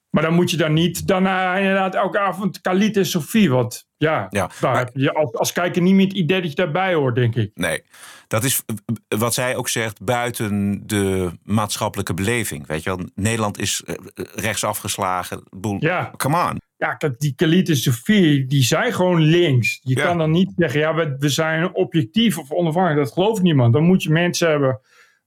Maar 0.09 0.23
dan 0.23 0.33
moet 0.33 0.51
je 0.51 0.57
dan 0.57 0.73
niet 0.73 1.07
daarna 1.07 1.55
inderdaad 1.57 1.95
elke 1.95 2.19
avond 2.19 2.61
Khalid 2.61 2.97
en 2.97 3.05
Sofie. 3.05 3.49
Want 3.49 3.87
ja, 3.97 4.27
Ja, 4.29 4.49
daar 4.59 4.71
maar- 4.71 4.77
heb 4.85 4.89
je 4.93 5.13
als, 5.13 5.33
als 5.33 5.51
kijker 5.51 5.81
niet 5.81 5.93
meer 5.93 6.07
het 6.07 6.15
idee 6.15 6.41
dat 6.41 6.49
je 6.49 6.55
daarbij 6.55 6.93
hoort, 6.93 7.15
denk 7.15 7.35
ik. 7.35 7.51
Nee, 7.53 7.81
dat 8.27 8.43
is 8.43 8.63
eh, 8.65 8.75
wat 9.19 9.33
zij 9.33 9.55
ook 9.55 9.69
zegt 9.69 10.03
buiten 10.03 10.81
de 10.87 11.31
maatschappelijke 11.43 12.13
beleving. 12.13 12.67
Weet 12.67 12.83
je 12.83 12.95
wel, 12.95 13.05
Nederland 13.15 13.59
is 13.59 13.83
eh, 13.85 13.95
rechts 14.35 14.63
afgeslagen. 14.63 15.43
Boel, 15.49 15.77
Ja. 15.79 16.13
Come 16.17 16.49
on. 16.49 16.59
Ja, 16.77 16.93
kijk, 16.93 17.19
die 17.19 17.33
Khalid 17.35 17.69
en 17.69 17.77
Sofie, 17.77 18.45
die 18.45 18.63
zijn 18.63 18.93
gewoon 18.93 19.21
links. 19.21 19.79
Je 19.83 19.95
kan 19.95 20.17
dan 20.17 20.31
niet 20.31 20.51
zeggen, 20.55 20.79
ja, 20.79 20.93
we, 20.95 21.15
we 21.19 21.29
zijn 21.29 21.75
objectief 21.75 22.37
of 22.37 22.51
onafhankelijk. 22.51 23.03
Dat 23.05 23.13
gelooft 23.13 23.41
niemand. 23.41 23.73
Dan 23.73 23.83
moet 23.83 24.03
je 24.03 24.09
mensen 24.09 24.49
hebben 24.49 24.79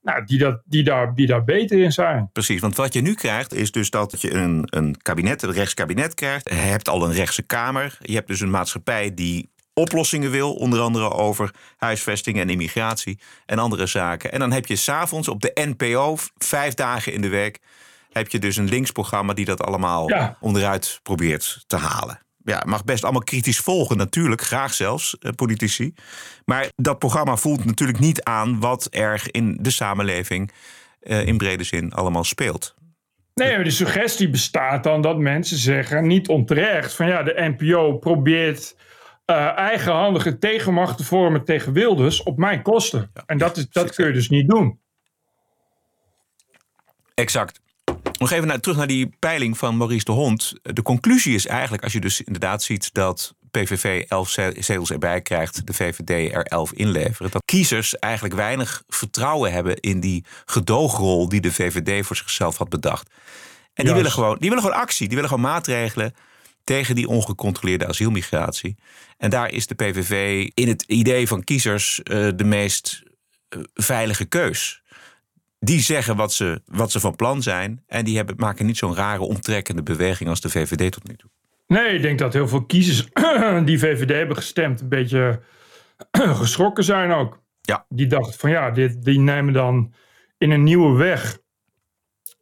nou, 0.02 0.24
die, 0.24 0.38
dat, 0.38 0.62
die, 0.64 0.84
daar, 0.84 1.14
die 1.14 1.26
daar 1.26 1.44
beter 1.44 1.78
in 1.82 1.92
zijn. 1.92 2.30
Precies, 2.32 2.60
want 2.60 2.76
wat 2.76 2.92
je 2.92 3.00
nu 3.00 3.14
krijgt 3.14 3.54
is 3.54 3.70
dus 3.70 3.90
dat 3.90 4.20
je 4.20 4.34
een, 4.34 4.62
een 4.66 4.96
kabinet, 5.02 5.42
een 5.42 5.52
rechtskabinet 5.52 6.14
krijgt. 6.14 6.48
Je 6.48 6.54
hebt 6.54 6.88
al 6.88 7.04
een 7.04 7.12
rechtse 7.12 7.42
kamer. 7.42 7.98
Je 8.00 8.14
hebt 8.14 8.28
dus 8.28 8.40
een 8.40 8.50
maatschappij 8.50 9.14
die 9.14 9.50
oplossingen 9.74 10.30
wil, 10.30 10.54
onder 10.54 10.80
andere 10.80 11.10
over 11.10 11.54
huisvesting 11.76 12.38
en 12.38 12.48
immigratie 12.50 13.20
en 13.46 13.58
andere 13.58 13.86
zaken. 13.86 14.32
En 14.32 14.38
dan 14.38 14.52
heb 14.52 14.66
je 14.66 14.76
s'avonds 14.76 15.28
op 15.28 15.40
de 15.40 15.50
NPO, 15.76 16.16
vijf 16.38 16.74
dagen 16.74 17.12
in 17.12 17.20
de 17.20 17.28
week, 17.28 17.58
heb 18.10 18.28
je 18.28 18.38
dus 18.38 18.56
een 18.56 18.68
linksprogramma 18.68 19.32
die 19.32 19.44
dat 19.44 19.62
allemaal 19.62 20.08
Ja. 20.08 20.36
onderuit 20.40 21.00
probeert 21.02 21.64
te 21.66 21.76
halen. 21.76 22.20
Ja, 22.50 22.62
mag 22.66 22.84
best 22.84 23.02
allemaal 23.02 23.22
kritisch 23.22 23.58
volgen, 23.58 23.96
natuurlijk, 23.96 24.40
graag 24.40 24.74
zelfs, 24.74 25.18
eh, 25.18 25.32
politici. 25.32 25.94
Maar 26.44 26.68
dat 26.76 26.98
programma 26.98 27.36
voelt 27.36 27.64
natuurlijk 27.64 27.98
niet 27.98 28.22
aan 28.22 28.60
wat 28.60 28.88
er 28.90 29.22
in 29.30 29.58
de 29.60 29.70
samenleving 29.70 30.52
eh, 31.00 31.26
in 31.26 31.36
brede 31.36 31.64
zin 31.64 31.92
allemaal 31.92 32.24
speelt. 32.24 32.74
Nee, 33.34 33.54
maar 33.54 33.64
de 33.64 33.70
suggestie 33.70 34.30
bestaat 34.30 34.84
dan 34.84 35.02
dat 35.02 35.18
mensen 35.18 35.56
zeggen, 35.56 36.06
niet 36.06 36.28
onterecht, 36.28 36.94
van 36.94 37.06
ja, 37.06 37.22
de 37.22 37.54
NPO 37.56 37.98
probeert 37.98 38.76
eh, 39.24 39.56
eigenhandige 39.56 40.38
tegenmacht 40.38 40.96
te 40.96 41.04
vormen 41.04 41.44
tegen 41.44 41.72
Wilders 41.72 42.22
op 42.22 42.36
mijn 42.36 42.62
kosten. 42.62 43.10
en 43.26 43.38
dat, 43.38 43.56
is, 43.56 43.68
dat 43.68 43.94
kun 43.94 44.06
je 44.06 44.12
dus 44.12 44.28
niet 44.28 44.48
doen. 44.48 44.80
Exact. 47.14 47.60
Nog 48.20 48.30
even 48.30 48.46
naar, 48.48 48.60
terug 48.60 48.76
naar 48.76 48.86
die 48.86 49.10
peiling 49.18 49.58
van 49.58 49.76
Maurice 49.76 50.04
de 50.04 50.12
Hond. 50.12 50.52
De 50.62 50.82
conclusie 50.82 51.34
is 51.34 51.46
eigenlijk, 51.46 51.82
als 51.82 51.92
je 51.92 52.00
dus 52.00 52.20
inderdaad 52.20 52.62
ziet 52.62 52.94
dat 52.94 53.34
PVV 53.50 54.04
11 54.08 54.30
ze- 54.30 54.56
zetels 54.58 54.90
erbij 54.90 55.20
krijgt, 55.20 55.66
de 55.66 55.72
VVD 55.72 56.32
er 56.32 56.42
11 56.44 56.72
inleveren, 56.72 57.30
dat 57.30 57.42
kiezers 57.44 57.98
eigenlijk 57.98 58.34
weinig 58.34 58.82
vertrouwen 58.88 59.52
hebben 59.52 59.76
in 59.76 60.00
die 60.00 60.24
gedoogrol 60.44 61.28
die 61.28 61.40
de 61.40 61.52
VVD 61.52 62.06
voor 62.06 62.16
zichzelf 62.16 62.56
had 62.56 62.68
bedacht. 62.68 63.10
En 63.74 63.84
die 63.84 63.94
willen, 63.94 64.10
gewoon, 64.10 64.36
die 64.38 64.48
willen 64.48 64.64
gewoon 64.64 64.80
actie, 64.80 65.06
die 65.06 65.14
willen 65.16 65.30
gewoon 65.30 65.50
maatregelen 65.50 66.14
tegen 66.64 66.94
die 66.94 67.08
ongecontroleerde 67.08 67.86
asielmigratie. 67.86 68.76
En 69.18 69.30
daar 69.30 69.50
is 69.52 69.66
de 69.66 69.74
PVV 69.74 70.48
in 70.54 70.68
het 70.68 70.82
idee 70.82 71.28
van 71.28 71.44
kiezers 71.44 72.02
eh, 72.02 72.28
de 72.36 72.44
meest 72.44 73.02
eh, 73.48 73.60
veilige 73.74 74.24
keus 74.24 74.79
die 75.60 75.80
zeggen 75.80 76.16
wat 76.16 76.32
ze, 76.32 76.62
wat 76.64 76.90
ze 76.90 77.00
van 77.00 77.16
plan 77.16 77.42
zijn. 77.42 77.82
En 77.86 78.04
die 78.04 78.16
hebben, 78.16 78.34
maken 78.38 78.66
niet 78.66 78.76
zo'n 78.76 78.94
rare 78.94 79.22
omtrekkende 79.22 79.82
beweging 79.82 80.28
als 80.28 80.40
de 80.40 80.50
VVD 80.50 80.92
tot 80.92 81.08
nu 81.08 81.16
toe. 81.16 81.30
Nee, 81.66 81.94
ik 81.94 82.02
denk 82.02 82.18
dat 82.18 82.32
heel 82.32 82.48
veel 82.48 82.64
kiezers 82.64 83.08
die 83.64 83.78
VVD 83.78 84.08
hebben 84.08 84.36
gestemd 84.36 84.80
een 84.80 84.88
beetje 84.88 85.40
geschrokken 86.42 86.84
zijn 86.84 87.12
ook. 87.12 87.42
Ja. 87.60 87.86
Die 87.88 88.06
dachten 88.06 88.38
van 88.38 88.50
ja, 88.50 88.70
dit, 88.70 89.04
die 89.04 89.18
nemen 89.18 89.52
dan 89.52 89.92
in 90.38 90.50
een 90.50 90.62
nieuwe 90.62 90.96
weg 90.96 91.38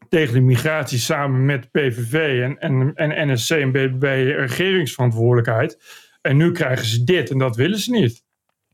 tegen 0.09 0.35
de 0.35 0.41
migratie 0.41 0.99
samen 0.99 1.45
met 1.45 1.71
PVV 1.71 2.43
en, 2.43 2.59
en, 2.59 2.95
en 2.95 3.33
NSC 3.33 3.51
en 3.51 3.73
BBB 3.73 4.03
regeringsverantwoordelijkheid. 4.37 5.79
En 6.21 6.37
nu 6.37 6.53
krijgen 6.53 6.87
ze 6.87 7.05
dit 7.05 7.31
en 7.31 7.39
dat 7.39 7.57
willen 7.57 7.79
ze 7.79 7.91
niet. 7.91 8.25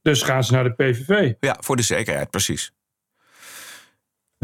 Dus 0.02 0.22
gaan 0.22 0.44
ze 0.44 0.52
naar 0.52 0.64
de 0.64 0.74
PVV. 0.74 1.32
Ja, 1.40 1.56
voor 1.60 1.76
de 1.76 1.82
zekerheid, 1.82 2.30
precies. 2.30 2.72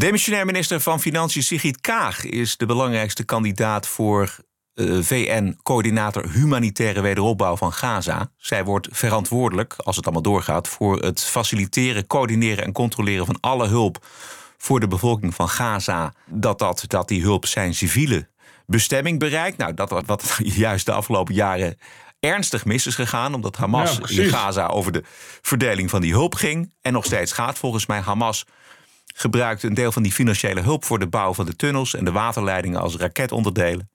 Demissionair 0.01 0.45
minister 0.45 0.79
van 0.79 0.99
Financiën 0.99 1.43
Sigrid 1.43 1.81
Kaag 1.81 2.25
is 2.25 2.57
de 2.57 2.65
belangrijkste 2.65 3.23
kandidaat 3.23 3.87
voor 3.87 4.35
eh, 4.73 4.97
VN-coördinator 5.01 6.29
humanitaire 6.29 7.01
wederopbouw 7.01 7.55
van 7.57 7.73
Gaza. 7.73 8.31
Zij 8.37 8.63
wordt 8.63 8.87
verantwoordelijk, 8.91 9.73
als 9.77 9.95
het 9.95 10.05
allemaal 10.05 10.23
doorgaat, 10.23 10.67
voor 10.67 10.99
het 10.99 11.23
faciliteren, 11.23 12.07
coördineren 12.07 12.63
en 12.63 12.71
controleren 12.71 13.25
van 13.25 13.37
alle 13.39 13.67
hulp 13.67 14.05
voor 14.57 14.79
de 14.79 14.87
bevolking 14.87 15.35
van 15.35 15.49
Gaza. 15.49 16.13
Dat, 16.25 16.59
dat, 16.59 16.83
dat 16.87 17.07
die 17.07 17.21
hulp 17.21 17.45
zijn 17.45 17.73
civiele 17.73 18.27
bestemming 18.65 19.19
bereikt. 19.19 19.57
Nou, 19.57 19.73
dat 19.73 20.03
wat- 20.05 20.37
juist 20.65 20.85
de 20.85 20.91
afgelopen 20.91 21.33
jaren 21.33 21.77
ernstig 22.19 22.65
mis 22.65 22.85
is 22.87 22.95
gegaan, 22.95 23.33
omdat 23.33 23.57
Hamas 23.57 23.99
Ja, 24.05 24.23
in. 24.23 24.29
Gaza 24.29 24.67
over 24.67 24.91
de 24.91 25.03
verdeling 25.41 25.89
van 25.89 26.01
die 26.01 26.11
hulp 26.11 26.35
ging. 26.35 26.73
En 26.81 26.93
nog 26.93 27.05
steeds 27.05 27.31
gaat 27.31 27.57
volgens 27.57 27.85
mij. 27.85 27.99
Hamas 27.99 28.45
gebruikt 29.15 29.63
een 29.63 29.73
deel 29.73 29.91
van 29.91 30.03
die 30.03 30.11
financiële 30.11 30.61
hulp 30.61 30.85
voor 30.85 30.99
de 30.99 31.07
bouw 31.07 31.33
van 31.33 31.45
de 31.45 31.55
tunnels 31.55 31.95
en 31.95 32.05
de 32.05 32.11
waterleidingen 32.11 32.81
als 32.81 32.95
raketonderdelen. 32.95 33.89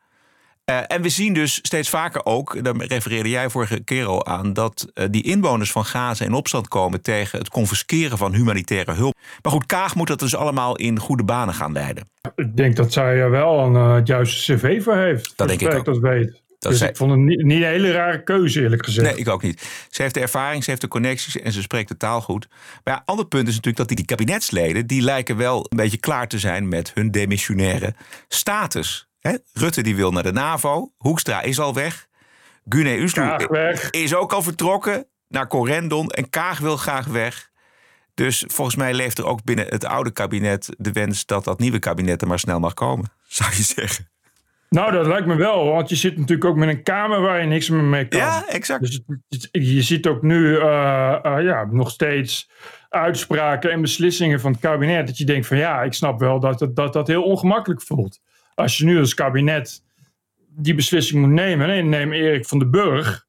Eh, 0.66 0.78
en 0.87 1.02
we 1.02 1.08
zien 1.08 1.35
dus 1.35 1.58
steeds 1.62 1.88
vaker 1.88 2.25
ook, 2.25 2.64
daar 2.64 2.76
refereerde 2.76 3.28
jij 3.28 3.50
vorige 3.50 3.85
keer 3.85 4.06
al 4.06 4.26
aan, 4.26 4.52
dat 4.52 4.90
eh, 4.94 5.06
die 5.11 5.23
inwoners 5.23 5.73
van 5.73 5.85
Gaza 5.85 6.25
in 6.25 6.32
opstand 6.32 6.68
komen 6.68 7.02
tegen 7.02 7.38
het 7.38 7.49
confisceren 7.49 8.18
van 8.18 8.35
humanitaire 8.35 8.92
hulp. 8.92 9.14
Maar 9.42 9.52
goed, 9.52 9.66
Kaag 9.66 9.94
moet 9.94 10.08
dat 10.08 10.18
dus 10.18 10.37
allemaal 10.37 10.76
in 10.76 10.99
goede 10.99 11.25
banen 11.25 11.54
gaan 11.54 11.73
leiden. 11.73 12.08
Ik 12.37 12.56
denk 12.56 12.76
dat 12.76 12.92
zij 12.92 13.18
er 13.18 13.30
wel 13.30 13.58
een 13.58 13.75
eh, 13.75 13.94
het 13.94 14.06
juiste 14.06 14.54
cv 14.54 14.82
voor 14.82 14.96
heeft. 14.96 15.32
Dat 15.37 15.49
denk 15.49 15.61
ik 15.61 15.75
ook. 15.75 15.85
dat 15.85 15.99
weet. 15.99 16.42
Dat 16.68 16.78
dus 16.78 16.80
zij- 16.80 16.88
ik 16.90 16.96
vond 16.96 17.11
het 17.11 17.20
niet, 17.20 17.42
niet 17.42 17.62
een 17.62 17.68
hele 17.68 17.92
rare 17.92 18.23
keuze 18.23 18.61
eerlijk 18.61 18.85
gezegd. 18.85 19.06
Nee, 19.06 19.16
ik 19.16 19.28
ook 19.28 19.42
niet. 19.42 19.87
Ze 19.90 20.02
heeft 20.02 20.14
de 20.14 20.20
ervaring, 20.20 20.64
ze 20.64 20.70
heeft 20.70 20.82
de 20.82 20.88
connecties 20.88 21.38
en 21.38 21.52
ze 21.52 21.62
spreekt 21.62 21.88
de 21.88 21.96
taal 21.96 22.20
goed. 22.20 22.49
Maar 22.85 22.94
ja, 22.94 23.02
ander 23.04 23.26
punt 23.26 23.49
is 23.49 23.54
natuurlijk 23.54 23.76
dat 23.76 23.88
die, 23.88 23.96
die 23.96 24.06
kabinetsleden... 24.06 24.87
die 24.87 25.02
lijken 25.02 25.37
wel 25.37 25.66
een 25.68 25.76
beetje 25.76 25.99
klaar 25.99 26.28
te 26.28 26.38
zijn 26.38 26.68
met 26.68 26.90
hun 26.94 27.11
demissionaire 27.11 27.94
status. 28.28 29.08
Rutte 29.52 29.82
die 29.82 29.96
wil 29.96 30.12
naar 30.12 30.23
de 30.23 30.32
NAVO. 30.32 30.92
Hoekstra 30.96 31.42
is 31.42 31.58
al 31.58 31.75
weg. 31.75 32.06
Gune 32.68 32.96
Uslu 32.96 33.23
Kaag 33.23 33.49
weg. 33.49 33.90
is 33.90 34.14
ook 34.14 34.32
al 34.32 34.42
vertrokken 34.42 35.06
naar 35.28 35.49
Corendon. 35.49 36.08
En 36.11 36.30
Kaag 36.30 36.58
wil 36.58 36.76
graag 36.76 37.06
weg. 37.06 37.50
Dus 38.14 38.44
volgens 38.46 38.76
mij 38.76 38.94
leeft 38.94 39.18
er 39.18 39.26
ook 39.26 39.44
binnen 39.44 39.66
het 39.68 39.85
oude 39.85 40.11
kabinet 40.12 40.68
de 40.78 40.92
wens... 40.92 41.26
dat 41.26 41.44
dat 41.44 41.58
nieuwe 41.58 41.78
kabinet 41.78 42.23
er 42.23 42.28
maar 42.28 42.38
snel 42.38 42.58
mag 42.61 42.75
komen, 42.75 43.12
zou 43.28 43.50
je 43.56 43.62
zeggen. 43.62 44.11
Nou, 44.76 44.92
dat 44.92 45.06
lijkt 45.06 45.26
me 45.26 45.37
wel, 45.37 45.64
want 45.64 45.88
je 45.88 45.97
zit 45.97 46.16
natuurlijk 46.16 46.45
ook 46.45 46.56
met 46.56 46.68
een 46.68 46.83
kamer 46.83 47.21
waar 47.21 47.40
je 47.40 47.47
niks 47.47 47.68
meer 47.68 47.83
mee 47.83 48.09
kan. 48.09 48.21
Ja, 48.21 48.49
exact. 48.49 48.80
Dus 49.28 49.49
je 49.52 49.83
ziet 49.83 50.06
ook 50.06 50.23
nu 50.23 50.56
eh, 50.56 51.18
eh, 51.23 51.45
ja, 51.45 51.68
nog 51.71 51.90
steeds 51.90 52.50
uitspraken 52.88 53.71
en 53.71 53.80
beslissingen 53.80 54.40
van 54.40 54.52
het 54.52 54.61
kabinet. 54.61 55.06
Dat 55.06 55.18
je 55.18 55.25
denkt 55.25 55.47
van 55.47 55.56
ja, 55.56 55.83
ik 55.83 55.92
snap 55.92 56.21
wel 56.21 56.40
dat 56.40 56.59
dat, 56.59 56.76
dat, 56.76 56.92
dat 56.92 57.06
heel 57.06 57.23
ongemakkelijk 57.23 57.83
voelt. 57.83 58.21
Als 58.54 58.78
je 58.78 58.85
nu 58.85 58.99
als 58.99 59.14
kabinet 59.14 59.83
die 60.49 60.75
beslissing 60.75 61.21
moet 61.21 61.35
nemen. 61.35 61.71
En 61.71 61.88
neem 61.88 62.12
Erik 62.12 62.47
van 62.47 62.59
den 62.59 62.71
Burg. 62.71 63.26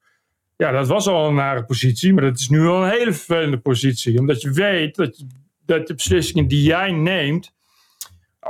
Ja, 0.55 0.71
dat 0.71 0.87
was 0.87 1.07
al 1.07 1.27
een 1.27 1.35
nare 1.35 1.65
positie, 1.65 2.13
maar 2.13 2.23
dat 2.23 2.39
is 2.39 2.49
nu 2.49 2.59
wel 2.59 2.83
een 2.83 2.91
hele 2.91 3.13
vervelende 3.13 3.57
positie. 3.57 4.19
Omdat 4.19 4.41
je 4.41 4.51
weet 4.51 4.95
dat, 4.95 5.25
dat 5.65 5.87
de 5.87 5.93
beslissingen 5.93 6.47
die 6.47 6.63
jij 6.63 6.91
neemt 6.91 7.55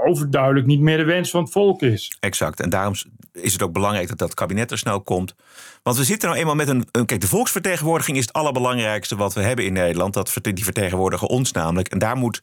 overduidelijk 0.05 0.65
niet 0.67 0.79
meer 0.79 0.97
de 0.97 1.03
wens 1.03 1.29
van 1.29 1.43
het 1.43 1.51
volk 1.51 1.81
is. 1.81 2.17
Exact. 2.19 2.59
En 2.59 2.69
daarom 2.69 2.93
is 3.31 3.53
het 3.53 3.61
ook 3.61 3.73
belangrijk 3.73 4.07
dat 4.07 4.17
dat 4.17 4.33
kabinet 4.33 4.71
er 4.71 4.77
snel 4.77 5.01
komt. 5.01 5.35
Want 5.83 5.97
we 5.97 6.03
zitten 6.03 6.27
nou 6.29 6.39
eenmaal 6.41 6.55
met 6.55 6.67
een. 6.67 6.87
een- 6.91 7.05
Kijk, 7.05 7.21
de 7.21 7.27
volksvertegenwoordiging 7.27 8.17
is 8.17 8.25
het 8.25 8.33
allerbelangrijkste 8.33 9.15
wat 9.15 9.33
we 9.33 9.41
hebben 9.41 9.65
in 9.65 9.73
Nederland. 9.73 10.13
Dat, 10.13 10.33
die 10.41 10.63
vertegenwoordigen 10.63 11.27
ons 11.27 11.51
namelijk. 11.51 11.87
En 11.87 11.99
daar 11.99 12.15
moet 12.17 12.41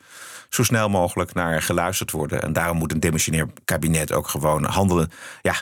zo 0.49 0.63
snel 0.63 0.89
mogelijk 0.89 1.35
naar 1.35 1.63
geluisterd 1.63 2.11
worden. 2.11 2.43
En 2.43 2.53
daarom 2.53 2.77
moet 2.77 2.93
een 2.93 3.01
demissionair 3.01 3.47
kabinet 3.65 4.13
ook 4.13 4.29
gewoon 4.29 4.65
handelen. 4.65 5.11
Ja, 5.43 5.55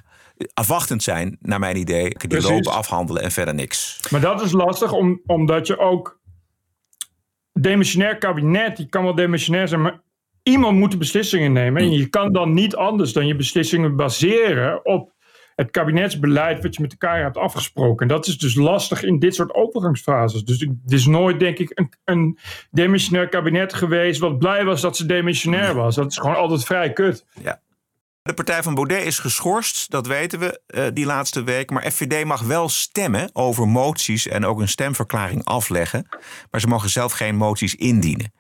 afwachtend 0.54 1.02
zijn, 1.02 1.37
naar 1.40 1.58
mijn 1.58 1.76
idee. 1.76 2.08
Die 2.08 2.28
Precies. 2.28 2.50
lopen 2.50 2.72
afhandelen 2.72 3.22
en 3.22 3.30
verder 3.30 3.54
niks. 3.54 4.00
Maar 4.11 4.20
dat 4.20 4.42
is 4.42 4.52
lastig, 4.52 4.92
om, 4.92 5.20
omdat 5.26 5.66
je 5.66 5.78
ook. 5.78 6.20
Demissionair 7.52 8.18
kabinet, 8.18 8.76
die 8.76 8.88
kan 8.88 9.02
wel 9.04 9.14
demissionair 9.14 9.68
zijn, 9.68 9.82
maar 9.82 10.00
iemand 10.42 10.78
moet 10.78 10.90
de 10.90 10.96
beslissingen 10.96 11.52
nemen. 11.52 11.82
En 11.82 11.90
je 11.90 12.08
kan 12.08 12.32
dan 12.32 12.52
niet 12.52 12.76
anders 12.76 13.12
dan 13.12 13.26
je 13.26 13.37
beslissingen 13.37 13.96
baseren 13.96 14.84
op 14.84 15.12
het 15.56 15.70
kabinetsbeleid 15.70 16.62
wat 16.62 16.75
je 16.75 16.82
met 16.82 16.90
elkaar 16.90 17.22
hebt 17.22 17.37
afgesproken. 17.37 18.08
En 18.08 18.14
dat 18.14 18.26
is 18.26 18.38
dus 18.38 18.54
lastig 18.54 19.02
in 19.02 19.18
dit 19.18 19.34
soort 19.34 19.54
overgangsfases. 19.54 20.44
Dus 20.44 20.61
het 20.61 20.92
is 20.92 21.06
nooit, 21.06 21.40
denk 21.40 21.58
ik, 21.58 21.70
een, 21.75 21.92
een 22.04 22.38
demissionair 22.70 23.28
kabinet 23.28 23.75
geweest 23.75 24.20
wat 24.20 24.38
blij 24.38 24.64
was 24.64 24.80
dat 24.80 24.96
ze 24.96 25.06
demissionair 25.06 25.75
was. 25.75 25.94
Dat 25.94 26.11
is 26.11 26.18
gewoon 26.18 26.37
altijd 26.37 26.64
vrij 26.64 26.92
kut. 26.92 27.26
Ja. 27.42 27.61
De 28.22 28.34
partij 28.34 28.62
van 28.62 28.75
Baudet 28.75 29.04
is 29.04 29.18
geschorst, 29.18 29.90
dat 29.90 30.06
weten 30.06 30.38
we 30.38 30.61
eh, 30.66 30.84
die 30.92 31.06
laatste 31.06 31.42
week. 31.42 31.70
Maar 31.70 31.90
FVD 31.90 32.25
mag 32.25 32.40
wel 32.40 32.68
stemmen 32.68 33.30
over 33.32 33.68
moties 33.68 34.28
en 34.28 34.44
ook 34.44 34.61
een 34.61 34.68
stemverklaring 34.68 35.44
afleggen. 35.44 36.06
Maar 36.50 36.61
ze 36.61 36.66
mogen 36.66 36.90
zelf 36.90 37.12
geen 37.12 37.37
moties 37.37 37.75
indienen. 37.75 38.32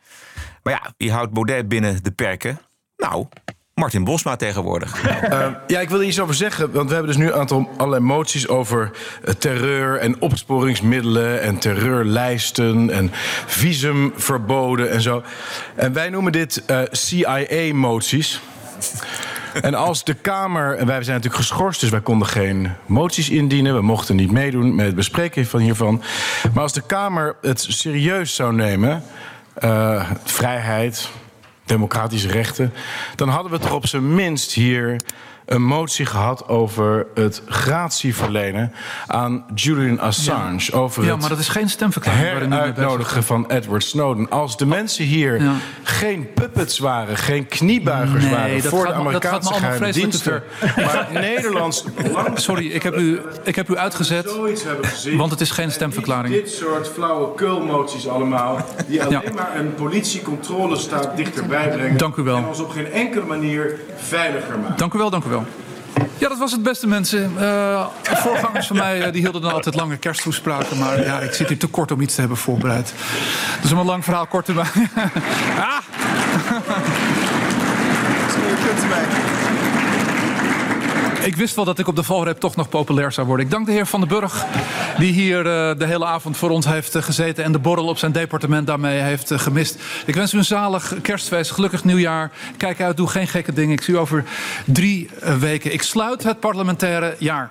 Maar 0.62 0.72
ja, 0.72 0.92
wie 0.96 1.12
houdt 1.12 1.32
Baudet 1.32 1.68
binnen 1.68 2.02
de 2.02 2.10
perken? 2.10 2.60
Nou, 2.96 3.26
Martin 3.74 4.04
Bosma 4.04 4.36
tegenwoordig. 4.36 5.00
Eh, 5.22 5.48
ja, 5.66 5.80
ik 5.80 5.90
wil 5.90 6.00
er 6.00 6.06
iets 6.06 6.20
over 6.20 6.34
zeggen. 6.34 6.72
Want 6.72 6.88
we 6.88 6.94
hebben 6.94 7.12
dus 7.12 7.22
nu 7.22 7.26
een 7.26 7.38
aantal 7.38 7.70
allerlei 7.76 8.02
moties 8.02 8.48
over 8.48 8.90
eh, 9.24 9.34
terreur 9.34 9.98
en 9.98 10.20
opsporingsmiddelen 10.20 11.42
en 11.42 11.58
terreurlijsten 11.58 12.90
en 12.90 13.10
visumverboden 13.46 14.90
en 14.90 15.00
zo. 15.00 15.22
En 15.74 15.92
wij 15.92 16.10
noemen 16.10 16.32
dit 16.32 16.64
eh, 16.64 16.80
CIA-moties. 16.90 18.40
En 19.62 19.74
als 19.74 20.04
de 20.04 20.14
Kamer, 20.14 20.76
en 20.76 20.86
wij 20.86 21.02
zijn 21.02 21.16
natuurlijk 21.16 21.44
geschorst, 21.44 21.80
dus 21.80 21.90
wij 21.90 22.00
konden 22.00 22.28
geen 22.28 22.72
moties 22.86 23.30
indienen. 23.30 23.74
We 23.74 23.82
mochten 23.82 24.16
niet 24.16 24.30
meedoen 24.30 24.74
met 24.74 24.86
het 24.86 24.94
bespreken 24.94 25.46
van 25.46 25.60
hiervan. 25.60 26.02
Maar 26.52 26.62
als 26.62 26.72
de 26.72 26.82
Kamer 26.86 27.36
het 27.40 27.66
serieus 27.68 28.34
zou 28.34 28.54
nemen, 28.54 29.02
uh, 29.60 30.10
vrijheid, 30.24 31.10
democratische 31.64 32.28
rechten, 32.28 32.72
dan 33.16 33.28
hadden 33.28 33.52
we 33.52 33.58
toch 33.58 33.72
op 33.72 33.86
zijn 33.86 34.14
minst 34.14 34.52
hier 34.52 34.96
een 35.52 35.62
motie 35.62 36.06
gehad 36.06 36.48
over 36.48 37.06
het 37.14 37.42
gratie 37.46 38.14
verlenen 38.14 38.72
aan 39.06 39.44
Julian 39.54 40.00
Assange. 40.00 40.58
Ja, 40.58 40.78
over 40.78 41.04
ja 41.04 41.16
maar 41.16 41.28
dat 41.28 41.38
is 41.38 41.48
geen 41.48 41.68
stemverklaring. 41.68 42.52
uitnodigen 42.52 43.22
van 43.22 43.44
Edward 43.48 43.84
Snowden. 43.84 44.30
Als 44.30 44.56
de 44.56 44.66
mensen 44.66 45.04
hier 45.04 45.42
ja. 45.42 45.52
geen 45.82 46.32
puppets 46.34 46.78
waren, 46.78 47.16
geen 47.16 47.46
kniebuigers 47.46 48.24
nee, 48.24 48.32
waren 48.32 48.62
voor 48.62 48.86
de 48.86 48.92
Amerikaanse 48.92 49.54
geheime 49.54 49.92
diensten, 49.92 50.42
maar 50.76 51.08
Nederlands. 51.20 51.84
Sorry, 52.34 52.66
ik 52.66 52.82
heb 52.82 52.96
u, 52.96 53.20
ik 53.44 53.56
heb 53.56 53.68
u 53.68 53.76
uitgezet, 53.76 54.36
gezien, 54.82 55.16
want 55.16 55.30
het 55.30 55.40
is 55.40 55.50
geen 55.50 55.70
stemverklaring. 55.70 56.34
Dit 56.34 56.50
soort 56.50 56.88
flauwe 56.88 57.34
kulmoties 57.34 58.08
allemaal, 58.08 58.66
die 58.86 59.02
alleen 59.02 59.20
ja. 59.24 59.32
maar 59.34 59.56
een 59.56 59.74
politiecontrolestaat 59.74 61.16
dichterbij 61.16 61.68
brengen. 61.68 61.96
Dank 61.96 62.16
u 62.16 62.22
wel. 62.22 62.36
En 62.36 62.46
ons 62.46 62.60
op 62.60 62.70
geen 62.70 62.92
enkele 62.92 63.26
manier 63.26 63.80
veiliger 63.96 64.58
maken. 64.58 64.76
Dank 64.76 64.94
u 64.94 64.98
wel, 64.98 65.10
dank 65.10 65.24
u 65.24 65.28
wel. 65.28 65.41
Ja, 66.18 66.28
dat 66.28 66.38
was 66.38 66.52
het 66.52 66.62
beste, 66.62 66.86
mensen. 66.86 67.32
Uh, 67.38 67.86
voorgangers 68.02 68.66
van 68.66 68.76
mij 68.76 69.06
uh, 69.06 69.12
die 69.12 69.20
hielden 69.20 69.42
dan 69.42 69.52
altijd 69.52 69.74
lange 69.74 69.96
kersttoespraken. 69.96 70.78
Maar 70.78 71.04
ja, 71.04 71.20
ik 71.20 71.32
zit 71.32 71.48
hier 71.48 71.58
te 71.58 71.66
kort 71.66 71.92
om 71.92 72.00
iets 72.00 72.14
te 72.14 72.20
hebben 72.20 72.38
voorbereid. 72.38 72.94
Dus 73.62 73.72
om 73.72 73.78
een 73.78 73.86
lang 73.86 74.04
verhaal 74.04 74.26
kort 74.26 74.44
te 74.44 74.52
maken. 74.52 74.90
ah! 75.58 75.80
Ik 81.24 81.36
wist 81.36 81.54
wel 81.54 81.64
dat 81.64 81.78
ik 81.78 81.86
op 81.86 81.96
de 81.96 82.02
valrep 82.02 82.40
toch 82.40 82.56
nog 82.56 82.68
populair 82.68 83.12
zou 83.12 83.26
worden. 83.26 83.46
Ik 83.46 83.52
dank 83.52 83.66
de 83.66 83.72
heer 83.72 83.86
Van 83.86 84.00
den 84.00 84.08
Burg, 84.08 84.44
die 84.98 85.12
hier 85.12 85.38
uh, 85.38 85.78
de 85.78 85.86
hele 85.86 86.04
avond 86.04 86.36
voor 86.36 86.50
ons 86.50 86.66
heeft 86.66 86.96
uh, 86.96 87.02
gezeten... 87.02 87.44
en 87.44 87.52
de 87.52 87.58
borrel 87.58 87.86
op 87.86 87.98
zijn 87.98 88.12
departement 88.12 88.66
daarmee 88.66 89.00
heeft 89.00 89.30
uh, 89.30 89.38
gemist. 89.38 89.78
Ik 90.06 90.14
wens 90.14 90.32
u 90.32 90.38
een 90.38 90.44
zalig 90.44 90.94
kerstfeest, 91.02 91.50
gelukkig 91.50 91.84
nieuwjaar. 91.84 92.30
Kijk 92.56 92.80
uit, 92.80 92.96
doe 92.96 93.08
geen 93.08 93.26
gekke 93.28 93.52
dingen. 93.52 93.72
Ik 93.72 93.82
zie 93.82 93.94
u 93.94 93.98
over 93.98 94.24
drie 94.66 95.10
weken. 95.38 95.72
Ik 95.72 95.82
sluit 95.82 96.22
het 96.22 96.40
parlementaire 96.40 97.16
jaar. 97.18 97.50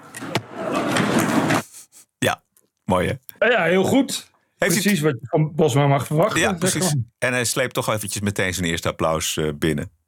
Ja, 2.17 2.41
mooi 2.85 3.07
hè? 3.37 3.47
Ja, 3.47 3.63
heel 3.63 3.83
goed. 3.83 4.29
Heeft 4.57 4.73
precies 4.81 4.99
u... 4.99 5.03
wat 5.03 5.17
je 5.21 5.27
van 5.27 5.55
Bosma 5.55 5.87
mag 5.87 6.05
verwachten. 6.05 6.39
Ja, 6.39 6.53
precies. 6.53 6.95
En 7.17 7.33
hij 7.33 7.45
sleept 7.45 7.73
toch 7.73 7.89
eventjes 7.89 8.21
meteen 8.21 8.53
zijn 8.53 8.67
eerste 8.67 8.87
applaus 8.87 9.39
binnen. 9.55 10.00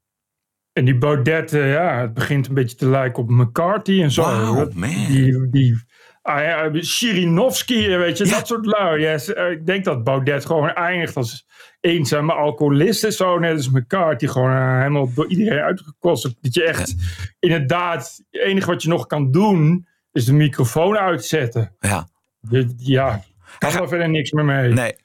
En 0.74 0.86
die 0.86 0.98
Baudet, 0.98 1.54
uh, 1.54 1.74
ja, 1.74 2.02
het 2.02 2.14
begint 2.14 2.48
een 2.48 2.54
beetje 2.54 2.76
te 2.76 2.90
lijken 2.90 3.24
op 3.24 3.30
McCarthy 3.30 4.02
en 4.02 4.12
zo. 4.12 4.22
Wow, 4.22 4.74
man. 4.74 4.90
Die, 4.90 5.50
die 5.50 5.84
ah, 6.22 6.42
ja, 6.42 6.82
Shirinovski, 6.82 7.98
weet 7.98 8.18
je, 8.18 8.26
ja. 8.26 8.32
dat 8.32 8.48
soort 8.48 8.66
lui. 8.66 9.02
Yes. 9.02 9.30
ik 9.30 9.66
denk 9.66 9.84
dat 9.84 10.04
Baudet 10.04 10.46
gewoon 10.46 10.74
eindigt 10.74 11.16
als 11.16 11.46
eenzame 11.82 12.34
alcoholist 12.34 13.04
en 13.04 13.14
zo. 13.14 13.40
Net 13.40 13.56
als 13.56 13.70
McCarthy, 13.70 14.28
gewoon 14.28 14.52
uh, 14.52 14.78
helemaal 14.78 15.14
door 15.14 15.28
iedereen 15.28 15.60
uitgekost. 15.60 16.24
Dat 16.42 16.54
je 16.54 16.64
echt, 16.64 16.90
ja. 16.90 17.28
inderdaad, 17.40 18.22
het 18.32 18.42
enige 18.42 18.68
wat 18.68 18.84
je 18.84 18.90
nog 18.90 19.06
kan 19.06 19.32
doen, 19.32 19.88
is 20.12 20.26
de 20.26 20.34
microfoon 20.34 20.98
uitzetten. 20.98 21.76
Ja. 21.80 22.08
Je, 22.50 22.74
ja, 22.78 23.24
kan 23.58 23.74
er 23.74 23.88
verder 23.88 24.10
niks 24.10 24.32
meer 24.32 24.46
mee. 24.46 24.74
Nee. 24.74 24.96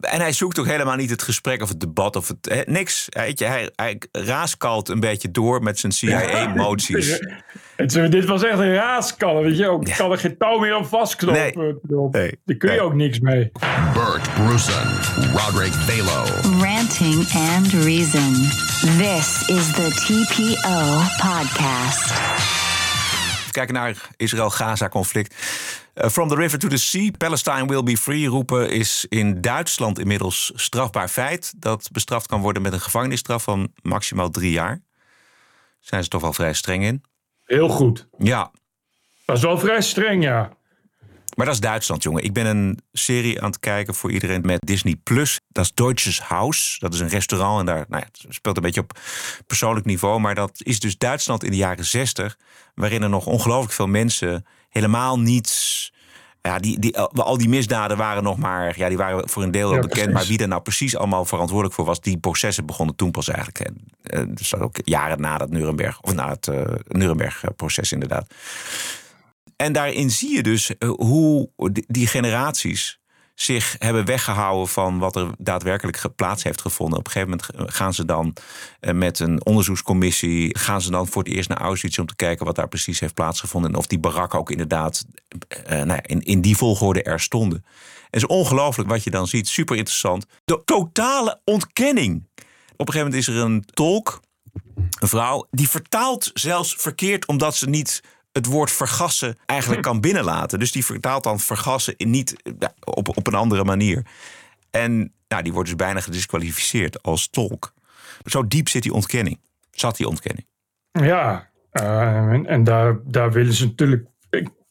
En 0.00 0.20
hij 0.20 0.32
zoekt 0.32 0.58
ook 0.58 0.66
helemaal 0.66 0.96
niet 0.96 1.10
het 1.10 1.22
gesprek 1.22 1.62
of 1.62 1.68
het 1.68 1.80
debat 1.80 2.16
of 2.16 2.28
het. 2.28 2.36
Hè, 2.50 2.62
niks. 2.72 3.06
Weet 3.08 3.38
je, 3.38 3.44
hij, 3.44 3.70
hij 3.76 3.98
raaskalt 4.12 4.88
een 4.88 5.00
beetje 5.00 5.30
door 5.30 5.62
met 5.62 5.78
zijn 5.78 5.92
CIA-moties. 5.92 7.18
Ja. 7.76 8.08
Dit 8.08 8.24
was 8.24 8.42
echt 8.42 8.58
een 8.58 8.74
raaskallen. 8.74 9.42
Weet 9.42 9.56
je 9.56 9.68
ook. 9.68 9.86
Ja. 9.86 9.96
kan 9.96 10.12
er 10.12 10.18
geen 10.18 10.36
touw 10.38 10.58
meer 10.58 10.74
aan 10.74 10.88
vastknopen. 10.88 11.40
Nee. 11.40 12.08
nee. 12.10 12.38
Daar 12.44 12.56
kun 12.56 12.70
je 12.70 12.76
nee. 12.76 12.80
ook 12.80 12.94
niks 12.94 13.20
mee. 13.20 13.52
Bert 13.94 14.34
Brussen, 14.34 14.88
Roderick 15.32 15.72
Balo. 15.86 16.24
Ranting 16.62 17.26
and 17.32 17.72
Reason. 17.72 18.32
This 18.98 19.48
is 19.48 19.72
the 19.72 19.90
TPO 19.90 21.02
podcast. 21.28 22.55
Kijken 23.56 23.74
naar 23.74 24.08
Israël-Gaza-conflict. 24.16 25.34
Uh, 25.94 26.08
from 26.08 26.28
the 26.28 26.34
river 26.34 26.58
to 26.58 26.68
the 26.68 26.76
sea, 26.76 27.10
Palestine 27.18 27.66
will 27.66 27.82
be 27.82 27.96
free 27.96 28.26
roepen 28.26 28.70
is 28.70 29.06
in 29.08 29.40
Duitsland 29.40 29.98
inmiddels 29.98 30.52
strafbaar 30.54 31.08
feit. 31.08 31.54
Dat 31.56 31.88
bestraft 31.92 32.26
kan 32.26 32.40
worden 32.40 32.62
met 32.62 32.72
een 32.72 32.80
gevangenisstraf 32.80 33.42
van 33.42 33.72
maximaal 33.82 34.30
drie 34.30 34.50
jaar. 34.50 34.82
Zijn 35.80 36.02
ze 36.02 36.08
toch 36.08 36.20
wel 36.20 36.32
vrij 36.32 36.52
streng 36.52 36.84
in. 36.84 37.02
Heel 37.44 37.68
goed. 37.68 38.08
Ja. 38.18 38.50
Dat 39.24 39.36
is 39.36 39.42
wel 39.42 39.58
vrij 39.58 39.82
streng, 39.82 40.22
ja. 40.22 40.50
Maar 41.36 41.46
dat 41.46 41.54
is 41.54 41.60
Duitsland, 41.60 42.02
jongen. 42.02 42.22
Ik 42.22 42.32
ben 42.32 42.46
een 42.46 42.78
serie 42.92 43.42
aan 43.42 43.50
het 43.50 43.58
kijken 43.58 43.94
voor 43.94 44.12
iedereen 44.12 44.40
met 44.40 44.60
Disney 44.60 44.96
Plus. 45.02 45.40
Dat 45.48 45.64
is 45.64 45.72
Deutsches 45.74 46.20
Haus. 46.20 46.76
Dat 46.78 46.94
is 46.94 47.00
een 47.00 47.08
restaurant 47.08 47.60
en 47.60 47.66
daar 47.66 47.84
nou 47.88 48.02
ja, 48.02 48.08
het 48.12 48.34
speelt 48.34 48.56
een 48.56 48.62
beetje 48.62 48.80
op 48.80 48.98
persoonlijk 49.46 49.86
niveau. 49.86 50.20
Maar 50.20 50.34
dat 50.34 50.60
is 50.62 50.80
dus 50.80 50.98
Duitsland 50.98 51.44
in 51.44 51.50
de 51.50 51.56
jaren 51.56 51.84
zestig. 51.84 52.36
Waarin 52.74 53.02
er 53.02 53.08
nog 53.08 53.26
ongelooflijk 53.26 53.72
veel 53.72 53.86
mensen 53.86 54.46
helemaal 54.68 55.18
niets. 55.18 55.92
Ja, 56.42 56.58
die, 56.58 56.78
die, 56.78 56.98
al 56.98 57.38
die 57.38 57.48
misdaden 57.48 57.96
waren 57.96 58.22
nog 58.22 58.36
maar. 58.36 58.78
Ja, 58.78 58.88
die 58.88 58.96
waren 58.96 59.28
voor 59.28 59.42
een 59.42 59.50
deel 59.50 59.68
wel 59.68 59.82
ja, 59.82 59.88
bekend. 59.88 60.12
Maar 60.12 60.26
wie 60.26 60.38
er 60.38 60.48
nou 60.48 60.62
precies 60.62 60.96
allemaal 60.96 61.24
verantwoordelijk 61.24 61.74
voor 61.74 61.84
was, 61.84 62.00
die 62.00 62.18
processen 62.18 62.66
begonnen 62.66 62.96
toen 62.96 63.10
pas 63.10 63.28
eigenlijk. 63.28 63.70
Uh, 64.02 64.22
dus 64.28 64.50
dat 64.50 64.60
ook 64.60 64.76
jaren 64.84 65.20
na 65.20 65.38
dat 65.38 65.50
Nuremberg. 65.50 66.00
Of 66.00 66.14
na 66.14 66.28
het 66.28 66.46
uh, 66.46 66.60
Nuremberg-proces, 66.88 67.92
inderdaad. 67.92 68.34
En 69.56 69.72
daarin 69.72 70.10
zie 70.10 70.34
je 70.34 70.42
dus 70.42 70.70
hoe 70.96 71.50
die 71.86 72.06
generaties 72.06 72.98
zich 73.34 73.76
hebben 73.78 74.04
weggehouden 74.04 74.68
van 74.68 74.98
wat 74.98 75.16
er 75.16 75.30
daadwerkelijk 75.38 76.02
plaats 76.16 76.42
heeft 76.42 76.60
gevonden. 76.60 76.98
Op 76.98 77.06
een 77.06 77.12
gegeven 77.12 77.38
moment 77.52 77.72
gaan 77.74 77.94
ze 77.94 78.04
dan 78.04 78.32
met 78.92 79.18
een 79.18 79.46
onderzoekscommissie, 79.46 80.58
gaan 80.58 80.82
ze 80.82 80.90
dan 80.90 81.06
voor 81.06 81.22
het 81.22 81.32
eerst 81.32 81.48
naar 81.48 81.60
Auschwitz 81.60 81.98
om 81.98 82.06
te 82.06 82.16
kijken 82.16 82.46
wat 82.46 82.54
daar 82.54 82.68
precies 82.68 83.00
heeft 83.00 83.14
plaatsgevonden 83.14 83.70
en 83.70 83.76
of 83.76 83.86
die 83.86 83.98
barakken 83.98 84.38
ook 84.38 84.50
inderdaad 84.50 85.04
uh, 85.70 85.82
nou, 85.82 86.00
in, 86.02 86.20
in 86.20 86.40
die 86.40 86.56
volgorde 86.56 87.02
er 87.02 87.20
stonden. 87.20 87.64
Het 88.04 88.16
is 88.16 88.26
ongelooflijk 88.26 88.88
wat 88.88 89.04
je 89.04 89.10
dan 89.10 89.26
ziet, 89.26 89.48
super 89.48 89.76
interessant. 89.76 90.26
De 90.44 90.62
totale 90.64 91.40
ontkenning. 91.44 92.28
Op 92.76 92.86
een 92.86 92.92
gegeven 92.92 93.10
moment 93.10 93.28
is 93.28 93.34
er 93.34 93.36
een 93.36 93.64
tolk, 93.64 94.20
een 95.00 95.08
vrouw, 95.08 95.46
die 95.50 95.68
vertaalt 95.68 96.30
zelfs 96.34 96.74
verkeerd 96.74 97.26
omdat 97.26 97.56
ze 97.56 97.68
niet 97.68 98.02
het 98.36 98.46
woord 98.46 98.72
vergassen 98.72 99.36
eigenlijk 99.46 99.82
kan 99.82 100.00
binnenlaten. 100.00 100.58
Dus 100.58 100.72
die 100.72 100.84
vertaalt 100.84 101.24
dan 101.24 101.40
vergassen 101.40 101.94
niet 101.98 102.36
op, 102.84 103.08
op 103.16 103.26
een 103.26 103.34
andere 103.34 103.64
manier. 103.64 104.06
En 104.70 105.12
nou, 105.28 105.42
die 105.42 105.52
wordt 105.52 105.68
dus 105.68 105.76
bijna 105.76 106.00
gedisqualificeerd 106.00 107.02
als 107.02 107.28
tolk. 107.28 107.72
Zo 108.24 108.46
diep 108.46 108.68
zit 108.68 108.82
die 108.82 108.92
ontkenning. 108.92 109.40
Zat 109.70 109.96
die 109.96 110.08
ontkenning. 110.08 110.46
Ja, 110.90 111.50
uh, 111.72 112.32
en, 112.32 112.46
en 112.46 112.64
daar, 112.64 112.98
daar 113.04 113.32
willen 113.32 113.52
ze 113.52 113.64
natuurlijk 113.64 114.06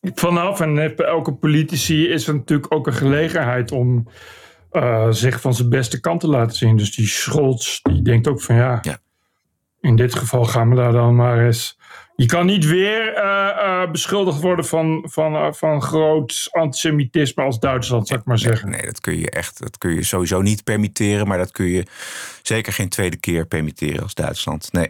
vanaf. 0.01 0.59
En 0.59 0.95
elke 0.97 1.33
politici 1.33 2.07
is 2.07 2.27
er 2.27 2.35
natuurlijk 2.35 2.73
ook 2.73 2.87
een 2.87 2.93
gelegenheid 2.93 3.71
om 3.71 4.07
uh, 4.71 5.07
zich 5.09 5.41
van 5.41 5.53
zijn 5.53 5.69
beste 5.69 5.99
kant 5.99 6.19
te 6.19 6.27
laten 6.27 6.57
zien. 6.57 6.77
Dus 6.77 6.95
die 6.95 7.07
Scholz, 7.07 7.79
die 7.81 8.01
denkt 8.01 8.27
ook 8.27 8.41
van 8.41 8.55
ja, 8.55 8.79
ja. 8.81 8.97
In 9.85 9.95
dit 9.95 10.15
geval 10.15 10.45
gaan 10.45 10.69
we 10.69 10.75
daar 10.75 10.91
dan 10.91 11.15
maar 11.15 11.45
eens 11.45 11.77
je 12.15 12.25
kan 12.25 12.45
niet 12.45 12.65
weer 12.65 13.13
uh, 13.17 13.49
uh, 13.57 13.91
beschuldigd 13.91 14.41
worden 14.41 14.65
van, 14.65 15.05
van, 15.07 15.33
uh, 15.33 15.51
van 15.51 15.81
groot 15.81 16.47
antisemitisme 16.51 17.43
als 17.43 17.59
Duitsland, 17.59 18.07
zou 18.07 18.19
ik 18.19 18.25
maar 18.25 18.39
zeggen. 18.39 18.69
Nee, 18.69 18.77
nee, 18.77 18.87
dat 18.87 19.01
kun 19.01 19.17
je 19.17 19.29
echt, 19.29 19.59
dat 19.59 19.77
kun 19.77 19.93
je 19.93 20.03
sowieso 20.03 20.41
niet 20.41 20.63
permitteren, 20.63 21.27
maar 21.27 21.37
dat 21.37 21.51
kun 21.51 21.65
je 21.65 21.85
zeker 22.41 22.73
geen 22.73 22.89
tweede 22.89 23.17
keer 23.17 23.45
permitteren 23.45 24.03
als 24.03 24.13
Duitsland. 24.13 24.71
Nee. 24.71 24.89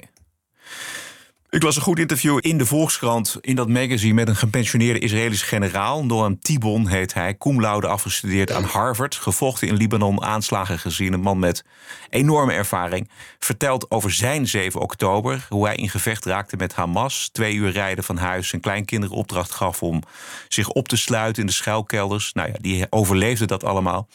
Ik 1.56 1.63
las 1.63 1.76
een 1.76 1.82
goed 1.82 2.00
interview 2.00 2.38
in 2.41 2.58
de 2.58 2.65
Volkskrant, 2.65 3.38
in 3.41 3.56
dat 3.56 3.70
magazine... 3.70 4.13
met 4.13 4.28
een 4.28 4.36
gepensioneerde 4.36 5.00
Israëlische 5.00 5.46
generaal. 5.46 6.06
Noam 6.06 6.39
Tibon 6.39 6.88
heet 6.88 7.13
hij, 7.13 7.38
cum 7.38 7.63
afgestudeerd 7.65 8.52
aan 8.52 8.63
Harvard... 8.63 9.15
gevochten 9.15 9.68
in 9.68 9.76
Libanon, 9.76 10.24
aanslagen 10.24 10.80
gezien. 10.80 11.13
Een 11.13 11.20
man 11.20 11.39
met 11.39 11.63
enorme 12.10 12.54
ervaring. 12.54 13.10
Vertelt 13.39 13.91
over 13.91 14.12
zijn 14.12 14.48
7 14.48 14.82
oktober, 14.82 15.46
hoe 15.50 15.65
hij 15.65 15.76
in 15.76 15.89
gevecht 15.89 16.26
raakte 16.26 16.56
met 16.56 16.74
Hamas... 16.74 17.30
twee 17.32 17.56
uur 17.56 17.72
rijden 17.72 18.04
van 18.04 18.18
huis, 18.18 18.48
zijn 18.48 18.62
kleinkinderen 18.62 19.15
opdracht 19.15 19.52
gaf... 19.52 19.84
om 19.84 20.04
zich 20.48 20.70
op 20.70 20.88
te 20.88 20.98
sluiten 20.98 21.41
in 21.41 21.48
de 21.48 21.54
schuilkelders. 21.54 22.34
Nou 22.34 22.48
ja, 22.48 22.56
die 22.62 22.88
overleefde 22.89 23.46
dat 23.46 23.63
allemaal. 23.63 24.08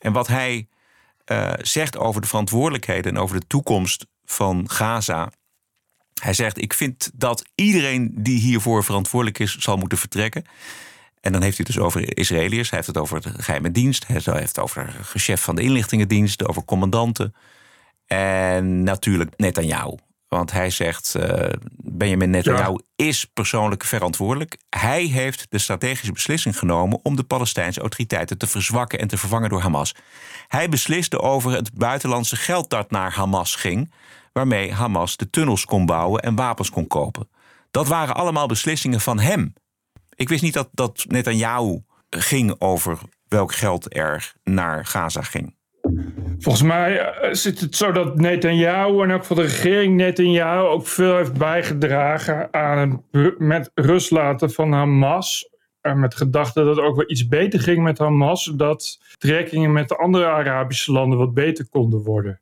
En 0.00 0.12
wat 0.12 0.26
hij 0.26 0.68
uh, 1.26 1.52
zegt 1.60 1.98
over 1.98 2.20
de 2.20 2.26
verantwoordelijkheden... 2.26 3.14
en 3.14 3.22
over 3.22 3.40
de 3.40 3.46
toekomst 3.46 4.06
van 4.24 4.70
Gaza 4.70 5.30
hij 6.22 6.32
zegt: 6.32 6.62
Ik 6.62 6.74
vind 6.74 7.10
dat 7.14 7.44
iedereen 7.54 8.10
die 8.14 8.40
hiervoor 8.40 8.84
verantwoordelijk 8.84 9.38
is, 9.38 9.56
zal 9.56 9.76
moeten 9.76 9.98
vertrekken. 9.98 10.44
En 11.20 11.32
dan 11.32 11.42
heeft 11.42 11.56
hij 11.56 11.66
het 11.66 11.76
dus 11.76 11.84
over 11.84 12.16
Israëliërs. 12.18 12.70
Hij 12.70 12.78
heeft 12.78 12.94
het 12.94 13.02
over 13.02 13.20
de 13.20 13.42
geheime 13.42 13.70
dienst. 13.70 14.06
Hij 14.06 14.20
heeft 14.24 14.56
het 14.56 14.58
over 14.58 15.00
chef 15.14 15.42
van 15.42 15.54
de 15.54 15.62
inlichtingendienst, 15.62 16.48
over 16.48 16.64
commandanten. 16.64 17.34
En 18.06 18.82
natuurlijk 18.82 19.30
Netanyahu. 19.36 19.94
Want 20.28 20.52
hij 20.52 20.70
zegt, 20.70 21.14
uh, 21.16 21.48
Benjamin 21.96 22.30
Netanyahu 22.30 22.78
is 22.96 23.24
persoonlijk 23.24 23.84
verantwoordelijk. 23.84 24.58
Hij 24.68 25.04
heeft 25.04 25.46
de 25.48 25.58
strategische 25.58 26.12
beslissing 26.12 26.58
genomen 26.58 27.00
om 27.02 27.16
de 27.16 27.24
Palestijnse 27.24 27.80
autoriteiten 27.80 28.38
te 28.38 28.46
verzwakken 28.46 28.98
en 28.98 29.08
te 29.08 29.16
vervangen 29.16 29.48
door 29.48 29.60
Hamas. 29.60 29.94
Hij 30.48 30.68
besliste 30.68 31.20
over 31.20 31.52
het 31.52 31.74
buitenlandse 31.74 32.36
geld 32.36 32.70
dat 32.70 32.90
naar 32.90 33.12
Hamas 33.12 33.54
ging, 33.54 33.92
waarmee 34.32 34.72
Hamas 34.72 35.16
de 35.16 35.30
tunnels 35.30 35.64
kon 35.64 35.86
bouwen 35.86 36.22
en 36.22 36.34
wapens 36.34 36.70
kon 36.70 36.86
kopen. 36.86 37.28
Dat 37.70 37.88
waren 37.88 38.14
allemaal 38.14 38.46
beslissingen 38.46 39.00
van 39.00 39.18
hem. 39.18 39.52
Ik 40.14 40.28
wist 40.28 40.42
niet 40.42 40.54
dat, 40.54 40.68
dat 40.72 41.04
Netanyahu 41.08 41.82
ging 42.10 42.60
over 42.60 42.98
welk 43.28 43.54
geld 43.54 43.96
er 43.96 44.34
naar 44.44 44.86
Gaza 44.86 45.22
ging. 45.22 45.56
Volgens 46.38 46.64
mij 46.64 47.00
eh, 47.00 47.32
zit 47.32 47.60
het 47.60 47.76
zo 47.76 47.92
dat 47.92 48.16
Netanyahu 48.16 49.02
en 49.02 49.12
ook 49.12 49.24
voor 49.24 49.36
de 49.36 49.42
regering 49.42 49.96
Netanyahu 49.96 50.66
ook 50.66 50.86
veel 50.86 51.16
heeft 51.16 51.38
bijgedragen 51.38 52.48
aan 52.52 53.02
het 53.10 53.38
met 53.38 53.70
rust 53.74 54.10
laten 54.10 54.50
van 54.50 54.72
Hamas. 54.72 55.48
En 55.80 56.00
met 56.00 56.14
gedachte 56.14 56.64
dat 56.64 56.76
het 56.76 56.84
ook 56.84 56.96
wel 56.96 57.10
iets 57.10 57.28
beter 57.28 57.60
ging 57.60 57.82
met 57.82 57.98
Hamas, 57.98 58.44
zodat 58.44 59.00
trekkingen 59.18 59.72
met 59.72 59.88
de 59.88 59.96
andere 59.96 60.26
Arabische 60.26 60.92
landen 60.92 61.18
wat 61.18 61.34
beter 61.34 61.68
konden 61.68 62.02
worden. 62.02 62.40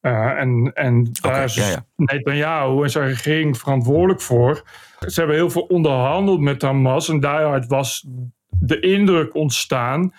Uh, 0.00 0.40
en, 0.40 0.70
en 0.74 1.08
daar 1.20 1.44
is 1.44 1.54
ja, 1.54 1.68
ja. 1.68 1.86
Netanyahu 1.96 2.82
en 2.82 2.90
zijn 2.90 3.08
regering 3.08 3.58
verantwoordelijk 3.58 4.20
voor. 4.20 4.62
Ze 5.06 5.18
hebben 5.18 5.36
heel 5.36 5.50
veel 5.50 5.62
onderhandeld 5.62 6.40
met 6.40 6.62
Hamas 6.62 7.08
en 7.08 7.20
daaruit 7.20 7.66
was 7.66 8.06
de 8.48 8.80
indruk 8.80 9.34
ontstaan 9.34 10.12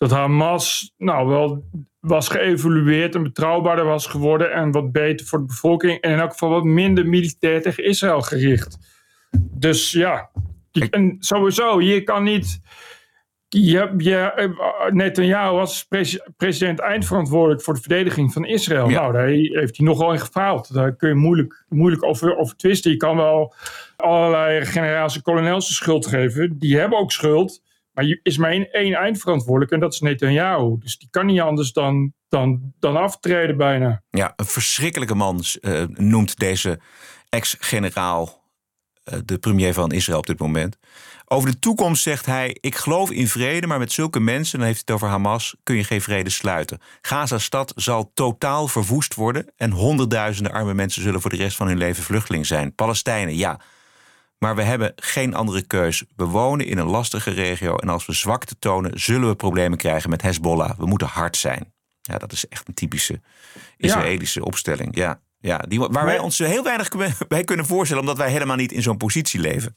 dat 0.00 0.10
Hamas 0.10 0.94
nou 0.96 1.28
wel 1.28 1.64
was 2.00 2.28
geëvolueerd 2.28 3.14
en 3.14 3.22
betrouwbaarder 3.22 3.84
was 3.84 4.06
geworden 4.06 4.52
en 4.52 4.70
wat 4.70 4.92
beter 4.92 5.26
voor 5.26 5.38
de 5.38 5.44
bevolking 5.44 6.00
en 6.00 6.10
in 6.10 6.18
elk 6.18 6.30
geval 6.30 6.48
wat 6.48 6.64
minder 6.64 7.06
militair 7.06 7.62
tegen 7.62 7.84
Israël 7.84 8.20
gericht. 8.20 8.78
Dus 9.50 9.92
ja, 9.92 10.30
en 10.90 11.16
sowieso, 11.18 11.80
je 11.80 12.02
kan 12.02 12.22
niet. 12.22 12.60
Je, 13.48 13.94
je, 13.96 14.16
eh, 14.16 14.92
Netanyahu 14.92 15.54
was 15.54 15.88
president 16.36 16.78
eindverantwoordelijk 16.78 17.62
voor 17.62 17.74
de 17.74 17.80
verdediging 17.80 18.32
van 18.32 18.44
Israël. 18.44 18.88
Nou, 18.88 19.12
daar 19.12 19.26
heeft 19.26 19.76
hij 19.76 19.86
nogal 19.86 20.12
in 20.12 20.20
gefaald. 20.20 20.74
Daar 20.74 20.96
kun 20.96 21.08
je 21.08 21.14
moeilijk, 21.14 21.64
moeilijk 21.68 22.04
over, 22.04 22.36
over 22.36 22.56
twisten. 22.56 22.90
Je 22.90 22.96
kan 22.96 23.16
wel 23.16 23.54
allerlei 23.96 24.64
generaals 24.64 25.16
en 25.16 25.22
kolonels 25.22 25.68
de 25.68 25.74
schuld 25.74 26.06
geven. 26.06 26.58
Die 26.58 26.78
hebben 26.78 26.98
ook 26.98 27.12
schuld. 27.12 27.62
Maar 27.92 28.04
er 28.04 28.20
is 28.22 28.36
maar 28.36 28.50
één, 28.50 28.72
één 28.72 28.94
eindverantwoordelijk 28.94 29.72
en 29.72 29.80
dat 29.80 29.92
is 29.92 30.00
Netanyahu. 30.00 30.76
Dus 30.78 30.98
die 30.98 31.08
kan 31.10 31.26
niet 31.26 31.40
anders 31.40 31.72
dan, 31.72 32.12
dan, 32.28 32.72
dan 32.78 32.96
aftreden 32.96 33.56
bijna. 33.56 34.02
Ja, 34.10 34.32
een 34.36 34.46
verschrikkelijke 34.46 35.14
man 35.14 35.42
uh, 35.60 35.82
noemt 35.86 36.38
deze 36.38 36.80
ex-generaal 37.28 38.44
uh, 39.12 39.18
de 39.24 39.38
premier 39.38 39.74
van 39.74 39.92
Israël 39.92 40.18
op 40.18 40.26
dit 40.26 40.38
moment. 40.38 40.78
Over 41.32 41.50
de 41.50 41.58
toekomst 41.58 42.02
zegt 42.02 42.26
hij: 42.26 42.56
Ik 42.60 42.74
geloof 42.74 43.10
in 43.10 43.28
vrede, 43.28 43.66
maar 43.66 43.78
met 43.78 43.92
zulke 43.92 44.20
mensen, 44.20 44.58
dan 44.58 44.66
heeft 44.66 44.82
hij 44.86 44.94
het 44.94 45.04
over 45.04 45.16
Hamas, 45.16 45.56
kun 45.62 45.76
je 45.76 45.84
geen 45.84 46.00
vrede 46.00 46.30
sluiten. 46.30 46.78
Gaza-stad 47.00 47.72
zal 47.76 48.10
totaal 48.14 48.68
verwoest 48.68 49.14
worden 49.14 49.52
en 49.56 49.70
honderdduizenden 49.70 50.52
arme 50.52 50.74
mensen 50.74 51.02
zullen 51.02 51.20
voor 51.20 51.30
de 51.30 51.36
rest 51.36 51.56
van 51.56 51.66
hun 51.66 51.78
leven 51.78 52.02
vluchteling 52.02 52.46
zijn. 52.46 52.74
Palestijnen, 52.74 53.36
ja. 53.36 53.60
Maar 54.40 54.56
we 54.56 54.62
hebben 54.62 54.92
geen 54.96 55.34
andere 55.34 55.62
keus. 55.62 56.04
We 56.16 56.24
wonen 56.24 56.66
in 56.66 56.78
een 56.78 56.86
lastige 56.86 57.30
regio 57.30 57.76
en 57.76 57.88
als 57.88 58.06
we 58.06 58.12
zwakte 58.12 58.58
tonen, 58.58 59.00
zullen 59.00 59.28
we 59.28 59.34
problemen 59.34 59.78
krijgen 59.78 60.10
met 60.10 60.22
Hezbollah. 60.22 60.78
We 60.78 60.86
moeten 60.86 61.08
hard 61.08 61.36
zijn. 61.36 61.72
Ja, 62.00 62.18
dat 62.18 62.32
is 62.32 62.48
echt 62.48 62.68
een 62.68 62.74
typische 62.74 63.20
Israëlische 63.76 64.44
opstelling. 64.44 64.96
Ja, 64.96 65.20
ja 65.40 65.58
die, 65.58 65.80
waar 65.80 66.04
wij 66.04 66.18
ons 66.18 66.38
heel 66.38 66.64
weinig 66.64 66.88
bij 67.28 67.44
kunnen 67.44 67.66
voorstellen, 67.66 68.02
omdat 68.02 68.18
wij 68.18 68.30
helemaal 68.30 68.56
niet 68.56 68.72
in 68.72 68.82
zo'n 68.82 68.96
positie 68.96 69.40
leven. 69.40 69.76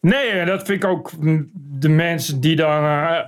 Nee, 0.00 0.44
dat 0.44 0.66
vind 0.66 0.82
ik 0.82 0.90
ook 0.90 1.10
de 1.54 1.88
mensen 1.88 2.40
die 2.40 2.56
dan, 2.56 2.84
uh, 2.84 3.20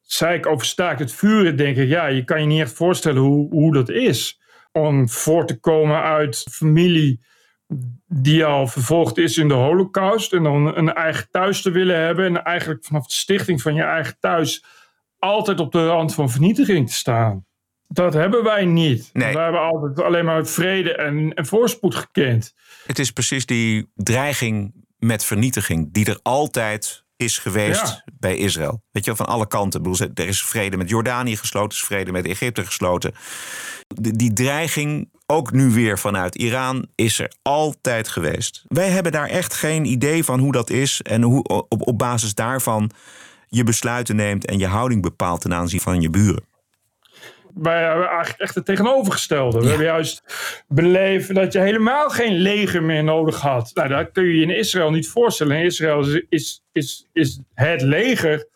zei 0.00 0.36
ik 0.36 0.46
over 0.46 0.66
staakt 0.66 0.98
het 0.98 1.12
vuren, 1.12 1.56
denk 1.56 1.76
ik, 1.76 1.88
ja, 1.88 2.06
je 2.06 2.24
kan 2.24 2.40
je 2.40 2.46
niet 2.46 2.60
echt 2.60 2.72
voorstellen 2.72 3.22
hoe, 3.22 3.50
hoe 3.50 3.72
dat 3.72 3.88
is. 3.88 4.40
Om 4.72 5.08
voor 5.08 5.46
te 5.46 5.60
komen 5.60 6.02
uit 6.02 6.46
familie 6.50 7.24
die 8.06 8.44
al 8.44 8.66
vervolgd 8.66 9.18
is 9.18 9.36
in 9.36 9.48
de 9.48 9.54
holocaust 9.54 10.32
en 10.32 10.42
dan 10.42 10.76
een 10.76 10.92
eigen 10.92 11.30
thuis 11.30 11.62
te 11.62 11.70
willen 11.70 12.00
hebben 12.00 12.24
en 12.26 12.44
eigenlijk 12.44 12.84
vanaf 12.84 13.06
de 13.06 13.14
stichting 13.14 13.62
van 13.62 13.74
je 13.74 13.82
eigen 13.82 14.16
thuis 14.20 14.64
altijd 15.18 15.60
op 15.60 15.72
de 15.72 15.86
rand 15.86 16.14
van 16.14 16.30
vernietiging 16.30 16.88
te 16.88 16.94
staan. 16.94 17.46
Dat 17.88 18.14
hebben 18.14 18.44
wij 18.44 18.64
niet. 18.64 19.10
Nee. 19.12 19.32
We 19.32 19.38
hebben 19.38 19.60
altijd 19.60 20.02
alleen 20.02 20.24
maar 20.24 20.46
vrede 20.46 20.94
en, 20.94 21.34
en 21.34 21.46
voorspoed 21.46 21.94
gekend. 21.94 22.54
Het 22.86 22.98
is 22.98 23.10
precies 23.10 23.46
die 23.46 23.90
dreiging 23.94 24.84
met 24.98 25.24
vernietiging 25.24 25.92
die 25.92 26.06
er 26.06 26.18
altijd 26.22 27.04
is 27.16 27.38
geweest 27.38 28.02
bij 28.18 28.36
Israël. 28.36 28.82
Weet 28.90 29.04
je, 29.04 29.16
van 29.16 29.26
alle 29.26 29.46
kanten. 29.46 29.80
Ik 29.80 29.90
bedoel, 29.90 30.08
er 30.14 30.28
is 30.28 30.42
vrede 30.42 30.76
met 30.76 30.88
Jordanië 30.88 31.36
gesloten, 31.36 31.68
er 31.68 31.76
is 31.76 31.84
vrede 31.84 32.12
met 32.12 32.26
Egypte 32.26 32.64
gesloten. 32.64 33.14
Die 34.00 34.32
dreiging, 34.32 35.10
ook 35.26 35.52
nu 35.52 35.70
weer 35.70 35.98
vanuit 35.98 36.34
Iran, 36.34 36.86
is 36.94 37.18
er 37.18 37.32
altijd 37.42 38.08
geweest. 38.08 38.64
Wij 38.68 38.88
hebben 38.88 39.12
daar 39.12 39.28
echt 39.28 39.54
geen 39.54 39.84
idee 39.84 40.24
van 40.24 40.40
hoe 40.40 40.52
dat 40.52 40.70
is 40.70 41.02
en 41.02 41.22
hoe 41.22 41.42
op, 41.42 41.86
op 41.88 41.98
basis 41.98 42.34
daarvan 42.34 42.90
je 43.48 43.64
besluiten 43.64 44.16
neemt 44.16 44.46
en 44.46 44.58
je 44.58 44.66
houding 44.66 45.02
bepaalt 45.02 45.40
ten 45.40 45.54
aanzien 45.54 45.80
van 45.80 46.00
je 46.00 46.10
buren 46.10 46.44
wij 47.56 47.82
hebben 47.82 48.08
eigenlijk 48.08 48.40
echt 48.40 48.54
het 48.54 48.64
tegenovergestelde. 48.64 49.60
We 49.60 49.68
hebben 49.68 49.86
juist 49.86 50.22
beleven 50.68 51.34
dat 51.34 51.52
je 51.52 51.58
helemaal 51.58 52.08
geen 52.10 52.34
leger 52.34 52.82
meer 52.82 53.04
nodig 53.04 53.40
had. 53.40 53.70
Nou, 53.74 53.88
dat 53.88 54.12
kun 54.12 54.24
je 54.24 54.34
je 54.34 54.42
in 54.42 54.56
Israël 54.56 54.90
niet 54.90 55.08
voorstellen. 55.08 55.56
In 55.56 55.64
Israël 55.64 56.00
is, 56.00 56.22
is, 56.28 56.62
is, 56.72 57.08
is 57.12 57.40
het 57.54 57.82
leger 57.82 58.48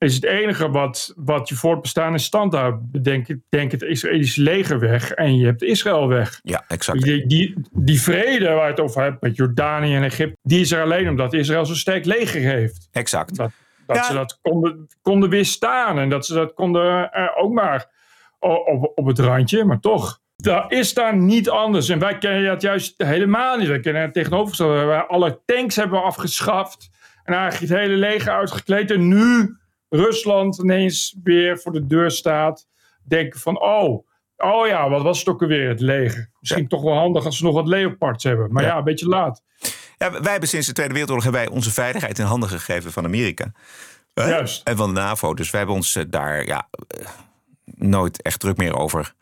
is 0.00 0.14
het 0.14 0.24
enige 0.24 0.70
wat, 0.70 1.12
wat 1.16 1.48
je 1.48 1.54
voortbestaan 1.54 2.12
in 2.12 2.18
stand 2.18 2.52
houdt. 2.54 3.04
Denk, 3.04 3.26
denk 3.48 3.70
het 3.72 3.82
Israëlische 3.82 4.42
leger 4.42 4.78
weg 4.78 5.10
en 5.10 5.36
je 5.36 5.44
hebt 5.44 5.62
Israël 5.62 6.08
weg. 6.08 6.40
Ja, 6.42 6.64
exact. 6.68 7.02
Die, 7.02 7.26
die, 7.26 7.54
die 7.72 8.02
vrede 8.02 8.48
waar 8.48 8.64
je 8.64 8.70
het 8.70 8.80
over 8.80 9.02
hebt 9.02 9.20
met 9.20 9.36
Jordanië 9.36 9.94
en 9.94 10.02
Egypte, 10.02 10.36
die 10.42 10.60
is 10.60 10.72
er 10.72 10.82
alleen 10.82 11.08
omdat 11.08 11.32
Israël 11.32 11.66
zo'n 11.66 11.74
sterk 11.74 12.04
leger 12.04 12.40
heeft. 12.40 12.88
Exact. 12.92 13.36
Dat, 13.36 13.50
dat 13.86 14.06
ze 14.06 14.12
dat 14.12 14.38
konden, 14.42 14.86
konden 15.02 15.30
weerstaan 15.30 15.98
en 15.98 16.08
dat 16.08 16.26
ze 16.26 16.34
dat 16.34 16.54
konden 16.54 17.10
uh, 17.14 17.28
ook 17.36 17.52
maar 17.52 17.86
op, 18.38 18.92
op 18.94 19.06
het 19.06 19.18
randje, 19.18 19.64
maar 19.64 19.80
toch. 19.80 20.20
Dat 20.36 20.72
is 20.72 20.94
daar 20.94 21.16
niet 21.16 21.50
anders. 21.50 21.88
En 21.88 21.98
wij 21.98 22.18
kennen 22.18 22.44
dat 22.44 22.62
juist 22.62 22.94
helemaal 22.96 23.56
niet. 23.56 23.68
Wij 23.68 23.80
kennen 23.80 24.02
het 24.02 24.12
tegenovergestelde. 24.12 24.84
Wij 24.84 25.00
alle 25.00 25.40
tanks 25.44 25.76
hebben 25.76 26.02
afgeschaft. 26.02 26.90
En 27.24 27.34
eigenlijk 27.34 27.72
het 27.72 27.80
hele 27.80 27.96
leger 27.96 28.32
uitgekleed. 28.32 28.90
En 28.90 29.08
nu 29.08 29.56
Rusland 29.90 30.58
ineens 30.58 31.16
weer 31.22 31.58
voor 31.58 31.72
de 31.72 31.86
deur 31.86 32.10
staat. 32.10 32.66
Denken 33.02 33.40
van, 33.40 33.60
oh, 33.60 34.06
oh 34.36 34.66
ja, 34.66 34.88
wat 34.88 35.02
was 35.02 35.18
het 35.18 35.28
ook 35.28 35.42
alweer, 35.42 35.68
het 35.68 35.80
leger. 35.80 36.30
Misschien 36.40 36.68
toch 36.68 36.82
wel 36.82 36.96
handig 36.96 37.24
als 37.24 37.36
ze 37.36 37.44
nog 37.44 37.54
wat 37.54 37.66
leopards 37.66 38.24
hebben. 38.24 38.52
Maar 38.52 38.62
ja, 38.62 38.76
een 38.76 38.84
beetje 38.84 39.08
laat. 39.08 39.42
Ja, 39.96 40.10
wij 40.10 40.30
hebben 40.30 40.48
sinds 40.48 40.66
de 40.66 40.72
Tweede 40.72 40.92
Wereldoorlog 40.92 41.24
hebben 41.24 41.42
wij 41.42 41.52
onze 41.52 41.70
veiligheid 41.72 42.18
in 42.18 42.24
handen 42.24 42.48
gegeven 42.48 42.92
van 42.92 43.04
Amerika. 43.04 43.52
Juist. 44.14 44.68
En 44.68 44.76
van 44.76 44.94
de 44.94 45.00
NAVO. 45.00 45.34
Dus 45.34 45.50
wij 45.50 45.60
hebben 45.60 45.76
ons 45.78 45.96
eh, 45.96 46.04
daar 46.08 46.46
ja, 46.46 46.68
nooit 47.64 48.22
echt 48.22 48.40
druk 48.40 48.56
meer 48.56 48.76
over 48.76 49.14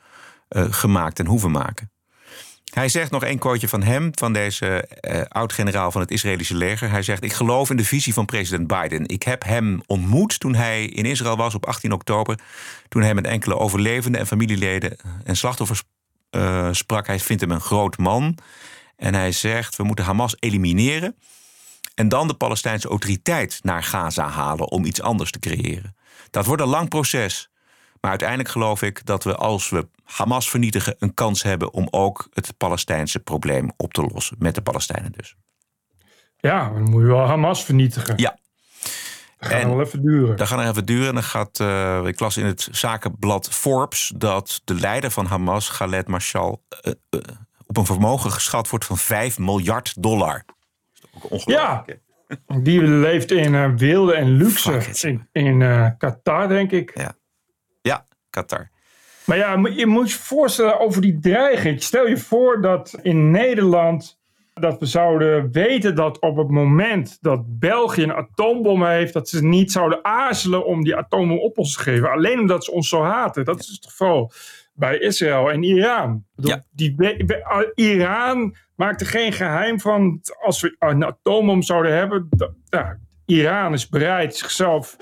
uh, 0.48 0.64
gemaakt 0.70 1.18
en 1.18 1.26
hoeven 1.26 1.50
maken. 1.50 1.90
Hij 2.78 2.88
zegt 2.88 3.10
nog 3.10 3.24
een 3.24 3.38
quoteje 3.38 3.68
van 3.68 3.82
hem, 3.82 4.10
van 4.14 4.32
deze 4.32 4.88
uh, 5.00 5.20
oud-generaal 5.28 5.90
van 5.90 6.00
het 6.00 6.10
Israëlische 6.10 6.54
leger. 6.54 6.90
Hij 6.90 7.02
zegt: 7.02 7.24
Ik 7.24 7.32
geloof 7.32 7.70
in 7.70 7.76
de 7.76 7.84
visie 7.84 8.12
van 8.12 8.24
president 8.24 8.66
Biden. 8.66 9.08
Ik 9.08 9.22
heb 9.22 9.44
hem 9.44 9.80
ontmoet 9.86 10.40
toen 10.40 10.54
hij 10.54 10.84
in 10.84 11.04
Israël 11.04 11.36
was 11.36 11.54
op 11.54 11.66
18 11.66 11.92
oktober. 11.92 12.38
Toen 12.88 13.02
hij 13.02 13.14
met 13.14 13.26
enkele 13.26 13.58
overlevenden 13.58 14.20
en 14.20 14.26
familieleden 14.26 14.96
en 15.24 15.36
slachtoffers 15.36 15.82
uh, 16.30 16.68
sprak. 16.70 17.06
Hij 17.06 17.18
vindt 17.20 17.42
hem 17.42 17.50
een 17.50 17.60
groot 17.60 17.98
man. 17.98 18.38
En 18.96 19.14
hij 19.14 19.32
zegt: 19.32 19.76
We 19.76 19.82
moeten 19.82 20.04
Hamas 20.04 20.36
elimineren. 20.38 21.16
En 21.94 22.08
dan 22.08 22.28
de 22.28 22.34
Palestijnse 22.34 22.88
autoriteit 22.88 23.58
naar 23.62 23.82
Gaza 23.82 24.28
halen 24.28 24.70
om 24.70 24.84
iets 24.84 25.02
anders 25.02 25.30
te 25.30 25.38
creëren. 25.38 25.96
Dat 26.30 26.46
wordt 26.46 26.62
een 26.62 26.68
lang 26.68 26.88
proces. 26.88 27.50
Maar 28.00 28.10
uiteindelijk 28.10 28.48
geloof 28.48 28.82
ik 28.82 29.06
dat 29.06 29.24
we 29.24 29.36
als 29.36 29.68
we 29.68 29.88
Hamas 30.04 30.50
vernietigen 30.50 30.96
een 30.98 31.14
kans 31.14 31.42
hebben 31.42 31.72
om 31.72 31.88
ook 31.90 32.28
het 32.32 32.56
Palestijnse 32.56 33.18
probleem 33.18 33.72
op 33.76 33.92
te 33.92 34.02
lossen. 34.12 34.36
Met 34.38 34.54
de 34.54 34.62
Palestijnen 34.62 35.12
dus. 35.12 35.36
Ja, 36.36 36.70
dan 36.70 36.82
moet 36.82 37.00
je 37.00 37.06
wel 37.06 37.26
Hamas 37.26 37.64
vernietigen. 37.64 38.14
Ja. 38.16 38.38
Dat 39.38 39.48
gaat 39.48 39.64
wel 39.64 39.80
even 39.80 40.02
duren. 40.02 40.36
Dat 40.36 40.48
gaat 40.48 40.58
nog 40.58 40.68
even 40.68 40.84
duren. 40.84 41.14
Dan 41.14 41.22
gaat, 41.22 41.58
uh, 41.58 42.04
ik 42.04 42.20
las 42.20 42.36
in 42.36 42.44
het 42.44 42.68
zakenblad 42.70 43.48
Forbes 43.48 44.12
dat 44.16 44.60
de 44.64 44.74
leider 44.74 45.10
van 45.10 45.26
Hamas, 45.26 45.70
Khaled 45.70 46.08
Mashal, 46.08 46.62
uh, 46.70 46.92
uh, 47.10 47.20
op 47.66 47.76
een 47.76 47.86
vermogen 47.86 48.32
geschat 48.32 48.68
wordt 48.68 48.84
van 48.84 48.98
5 48.98 49.38
miljard 49.38 50.02
dollar. 50.02 50.44
Dat 50.44 50.56
is 50.94 51.02
ook 51.14 51.30
ongelooflijk. 51.30 52.00
Ja, 52.46 52.60
die 52.62 52.82
leeft 52.82 53.30
in 53.30 53.76
wilde 53.76 54.14
en 54.14 54.28
luxe 54.28 54.80
in, 55.02 55.28
in 55.32 55.58
Qatar, 55.98 56.48
denk 56.48 56.70
ik. 56.70 56.98
Ja. 56.98 57.16
Qatar. 58.30 58.70
Maar 59.24 59.36
ja, 59.36 59.68
je 59.74 59.86
moet 59.86 60.10
je 60.10 60.18
voorstellen 60.18 60.80
over 60.80 61.00
die 61.00 61.18
dreiging. 61.18 61.82
Stel 61.82 62.06
je 62.06 62.16
voor 62.16 62.60
dat 62.60 62.98
in 63.02 63.30
Nederland 63.30 64.18
dat 64.60 64.78
we 64.78 64.86
zouden 64.86 65.52
weten 65.52 65.94
dat 65.94 66.20
op 66.20 66.36
het 66.36 66.48
moment 66.48 67.18
dat 67.20 67.58
België 67.58 68.02
een 68.02 68.12
atoombom 68.12 68.84
heeft, 68.84 69.12
dat 69.12 69.28
ze 69.28 69.44
niet 69.44 69.72
zouden 69.72 70.04
aarzelen 70.04 70.66
om 70.66 70.84
die 70.84 70.96
atoombom 70.96 71.38
op 71.38 71.58
ons 71.58 71.76
te 71.76 71.82
geven. 71.82 72.10
Alleen 72.10 72.40
omdat 72.40 72.64
ze 72.64 72.72
ons 72.72 72.88
zo 72.88 73.02
haten. 73.02 73.44
Dat 73.44 73.60
is 73.60 73.66
het 73.68 73.86
geval 73.86 74.32
bij 74.72 74.98
Israël 74.98 75.50
en 75.50 75.62
Iran. 75.62 76.24
Ja. 76.34 76.64
Die, 76.70 76.94
Iran 77.74 78.56
maakt 78.74 79.00
er 79.00 79.06
geen 79.06 79.32
geheim 79.32 79.80
van. 79.80 80.20
Als 80.40 80.60
we 80.60 80.76
een 80.78 81.04
atoombom 81.04 81.62
zouden 81.62 81.92
hebben, 81.92 82.28
dat, 82.30 82.52
Iran 83.26 83.72
is 83.72 83.88
bereid 83.88 84.36
zichzelf 84.36 84.96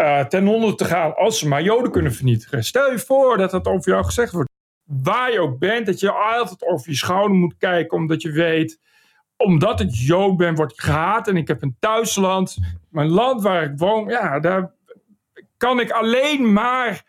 uh, 0.00 0.24
ten 0.24 0.48
onder 0.48 0.76
te 0.76 0.84
gaan 0.84 1.16
als 1.16 1.38
ze 1.38 1.48
maar 1.48 1.62
Joden 1.62 1.90
kunnen 1.90 2.12
vernietigen. 2.12 2.64
Stel 2.64 2.90
je 2.90 2.98
voor 2.98 3.36
dat 3.36 3.50
dat 3.50 3.66
over 3.66 3.92
jou 3.92 4.04
gezegd 4.04 4.32
wordt. 4.32 4.50
Waar 4.84 5.32
je 5.32 5.40
ook 5.40 5.58
bent, 5.58 5.86
dat 5.86 6.00
je 6.00 6.12
altijd 6.12 6.66
over 6.66 6.90
je 6.90 6.96
schouder 6.96 7.36
moet 7.36 7.56
kijken, 7.58 7.96
omdat 7.96 8.22
je 8.22 8.30
weet, 8.30 8.80
omdat 9.36 9.80
ik 9.80 9.88
Jood 9.90 10.36
ben, 10.36 10.54
word 10.54 10.72
ik 10.72 10.80
gehaat 10.80 11.28
en 11.28 11.36
ik 11.36 11.48
heb 11.48 11.62
een 11.62 11.76
thuisland. 11.78 12.56
Mijn 12.90 13.08
land 13.08 13.42
waar 13.42 13.62
ik 13.62 13.72
woon, 13.76 14.08
ja, 14.08 14.40
daar 14.40 14.72
kan 15.56 15.80
ik 15.80 15.90
alleen 15.90 16.52
maar, 16.52 17.04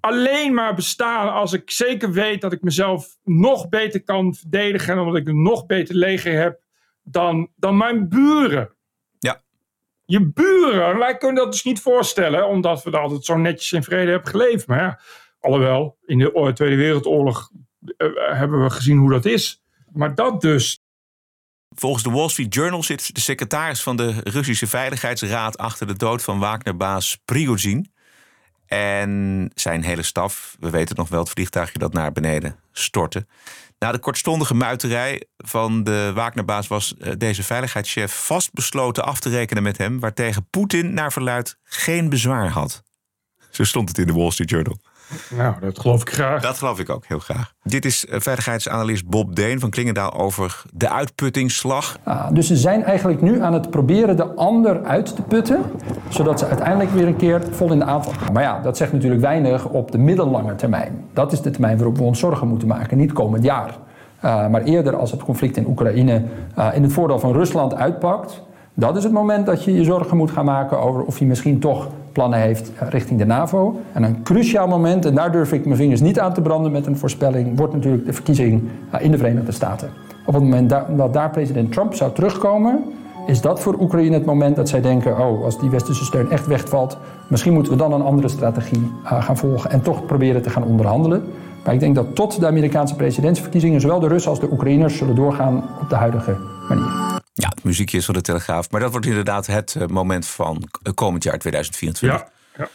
alleen 0.00 0.54
maar 0.54 0.74
bestaan 0.74 1.32
als 1.32 1.52
ik 1.52 1.70
zeker 1.70 2.12
weet 2.12 2.40
dat 2.40 2.52
ik 2.52 2.62
mezelf 2.62 3.16
nog 3.24 3.68
beter 3.68 4.02
kan 4.02 4.34
verdedigen 4.34 4.94
en 4.94 5.00
omdat 5.00 5.16
ik 5.16 5.28
een 5.28 5.42
nog 5.42 5.66
beter 5.66 5.94
leger 5.94 6.40
heb 6.40 6.60
dan, 7.02 7.48
dan 7.56 7.76
mijn 7.76 8.08
buren 8.08 8.74
je 10.04 10.32
buren. 10.32 10.98
Wij 10.98 11.16
kunnen 11.16 11.42
dat 11.42 11.52
dus 11.52 11.64
niet 11.64 11.80
voorstellen, 11.80 12.48
omdat 12.48 12.82
we 12.82 12.90
er 12.90 12.98
altijd 12.98 13.24
zo 13.24 13.36
netjes 13.36 13.72
in 13.72 13.82
vrede 13.82 14.10
hebben 14.10 14.30
geleefd. 14.30 14.66
Maar 14.66 14.78
ja, 14.78 15.00
alhoewel, 15.40 15.98
in 16.06 16.18
de 16.18 16.50
Tweede 16.54 16.76
Wereldoorlog 16.76 17.50
uh, 17.80 18.08
hebben 18.38 18.62
we 18.62 18.70
gezien 18.70 18.98
hoe 18.98 19.10
dat 19.10 19.24
is. 19.24 19.62
Maar 19.92 20.14
dat 20.14 20.40
dus. 20.40 20.82
Volgens 21.76 22.02
de 22.02 22.10
Wall 22.10 22.28
Street 22.28 22.54
Journal 22.54 22.82
zit 22.82 23.14
de 23.14 23.20
secretaris 23.20 23.82
van 23.82 23.96
de 23.96 24.20
Russische 24.22 24.66
Veiligheidsraad 24.66 25.58
achter 25.58 25.86
de 25.86 25.96
dood 25.96 26.22
van 26.22 26.38
Wagnerbaas 26.38 27.18
Prigozhin. 27.24 27.93
En 28.74 29.50
zijn 29.54 29.82
hele 29.82 30.02
staf, 30.02 30.56
we 30.60 30.70
weten 30.70 30.96
nog 30.96 31.08
wel, 31.08 31.20
het 31.20 31.30
vliegtuigje 31.30 31.78
dat 31.78 31.92
naar 31.92 32.12
beneden 32.12 32.56
stortte. 32.72 33.26
Na 33.78 33.92
de 33.92 33.98
kortstondige 33.98 34.54
muiterij 34.54 35.24
van 35.36 35.84
de 35.84 36.10
Wagnerbaas 36.14 36.66
was 36.66 36.96
eh, 36.96 37.12
deze 37.18 37.42
veiligheidschef 37.42 38.12
vastbesloten 38.26 39.04
af 39.04 39.20
te 39.20 39.28
rekenen 39.28 39.62
met 39.62 39.78
hem, 39.78 40.00
waartegen 40.00 40.46
Poetin 40.50 40.94
naar 40.94 41.12
verluid 41.12 41.58
geen 41.62 42.08
bezwaar 42.08 42.48
had. 42.48 42.82
Zo 43.50 43.64
stond 43.64 43.88
het 43.88 43.98
in 43.98 44.06
de 44.06 44.12
Wall 44.12 44.30
Street 44.30 44.50
Journal. 44.50 44.78
Nou, 45.36 45.54
dat 45.60 45.78
geloof 45.78 46.00
ik 46.00 46.10
graag. 46.10 46.42
Dat 46.42 46.58
geloof 46.58 46.78
ik 46.78 46.90
ook 46.90 47.04
heel 47.06 47.18
graag. 47.18 47.52
Dit 47.62 47.84
is 47.84 48.06
eh, 48.06 48.20
veiligheidsanalist 48.20 49.06
Bob 49.06 49.36
Deen 49.36 49.60
van 49.60 49.70
Klingendaal 49.70 50.12
over 50.12 50.62
de 50.72 50.90
uitputtingsslag. 50.90 51.98
Ah, 52.02 52.30
dus 52.32 52.46
ze 52.46 52.56
zijn 52.56 52.84
eigenlijk 52.84 53.20
nu 53.20 53.42
aan 53.42 53.52
het 53.52 53.70
proberen 53.70 54.16
de 54.16 54.34
ander 54.34 54.84
uit 54.84 55.16
te 55.16 55.22
putten, 55.22 55.62
zodat 56.08 56.38
ze 56.38 56.46
uiteindelijk 56.46 56.90
weer 56.90 57.06
een 57.06 57.16
keer 57.16 57.42
vol 57.50 57.72
in 57.72 57.78
de 57.78 57.84
aanval 57.84 58.12
gaan. 58.12 58.32
Maar 58.32 58.42
ja, 58.42 58.60
dat 58.60 58.76
zegt 58.76 58.92
natuurlijk 58.92 59.20
weinig 59.20 59.64
op 59.66 59.90
de 59.90 59.98
middellange 59.98 60.54
termijn. 60.54 61.04
Dat 61.12 61.32
is 61.32 61.40
de 61.40 61.50
termijn 61.50 61.76
waarop 61.76 61.96
we 61.96 62.02
ons 62.02 62.18
zorgen 62.18 62.48
moeten 62.48 62.68
maken, 62.68 62.98
niet 62.98 63.12
komend 63.12 63.44
jaar. 63.44 63.74
Uh, 64.24 64.48
maar 64.48 64.62
eerder 64.62 64.96
als 64.96 65.10
het 65.10 65.22
conflict 65.22 65.56
in 65.56 65.66
Oekraïne 65.66 66.22
uh, 66.58 66.68
in 66.74 66.82
het 66.82 66.92
voordeel 66.92 67.18
van 67.18 67.32
Rusland 67.32 67.74
uitpakt, 67.74 68.42
dat 68.74 68.96
is 68.96 69.04
het 69.04 69.12
moment 69.12 69.46
dat 69.46 69.64
je 69.64 69.74
je 69.74 69.84
zorgen 69.84 70.16
moet 70.16 70.30
gaan 70.30 70.44
maken 70.44 70.80
over 70.80 71.02
of 71.02 71.18
hij 71.18 71.26
misschien 71.26 71.58
toch 71.58 71.88
plannen 72.12 72.38
heeft 72.38 72.72
eh, 72.78 72.88
richting 72.88 73.18
de 73.18 73.26
NAVO. 73.26 73.80
En 73.92 74.02
een 74.02 74.22
cruciaal 74.22 74.68
moment, 74.68 75.04
en 75.04 75.14
daar 75.14 75.32
durf 75.32 75.52
ik 75.52 75.64
mijn 75.64 75.76
vingers 75.76 76.00
niet 76.00 76.20
aan 76.20 76.32
te 76.32 76.40
branden 76.40 76.72
met 76.72 76.86
een 76.86 76.96
voorspelling, 76.96 77.56
wordt 77.56 77.74
natuurlijk 77.74 78.06
de 78.06 78.12
verkiezing 78.12 78.62
in 78.98 79.10
de 79.10 79.18
Verenigde 79.18 79.52
Staten. 79.52 79.90
Op 80.26 80.34
het 80.34 80.42
moment 80.42 80.68
dat 80.96 81.12
daar 81.12 81.30
president 81.30 81.72
Trump 81.72 81.94
zou 81.94 82.12
terugkomen, 82.12 82.84
is 83.26 83.40
dat 83.40 83.60
voor 83.60 83.76
Oekraïne 83.80 84.14
het 84.14 84.24
moment 84.24 84.56
dat 84.56 84.68
zij 84.68 84.80
denken: 84.80 85.18
oh, 85.18 85.44
als 85.44 85.58
die 85.58 85.70
westerse 85.70 86.04
steun 86.04 86.30
echt 86.30 86.46
wegvalt, 86.46 86.98
misschien 87.28 87.52
moeten 87.52 87.72
we 87.72 87.78
dan 87.78 87.92
een 87.92 88.02
andere 88.02 88.28
strategie 88.28 88.90
gaan 89.04 89.36
volgen 89.36 89.70
en 89.70 89.82
toch 89.82 90.06
proberen 90.06 90.42
te 90.42 90.50
gaan 90.50 90.64
onderhandelen. 90.64 91.22
Maar 91.64 91.74
ik 91.74 91.80
denk 91.80 91.94
dat 91.94 92.14
tot 92.14 92.40
de 92.40 92.46
Amerikaanse 92.46 92.96
presidentsverkiezingen 92.96 93.80
zowel 93.80 94.00
de 94.00 94.08
Russen 94.08 94.30
als 94.30 94.40
de 94.40 94.50
Oekraïners 94.52 94.96
zullen 94.96 95.14
doorgaan 95.14 95.64
op 95.80 95.88
de 95.88 95.94
huidige 95.94 96.36
manier. 96.68 97.22
Ja, 97.36 97.48
het 97.48 97.64
muziekje 97.64 97.98
is 97.98 98.04
van 98.04 98.14
de 98.14 98.20
Telegraaf. 98.20 98.70
Maar 98.70 98.80
dat 98.80 98.90
wordt 98.90 99.06
inderdaad 99.06 99.46
het 99.46 99.74
eh, 99.74 99.86
moment 99.86 100.26
van 100.26 100.68
komend 100.94 101.22
jaar 101.24 101.38
2024. 101.38 102.20
Ja, 102.20 102.28
ja. 102.56 102.68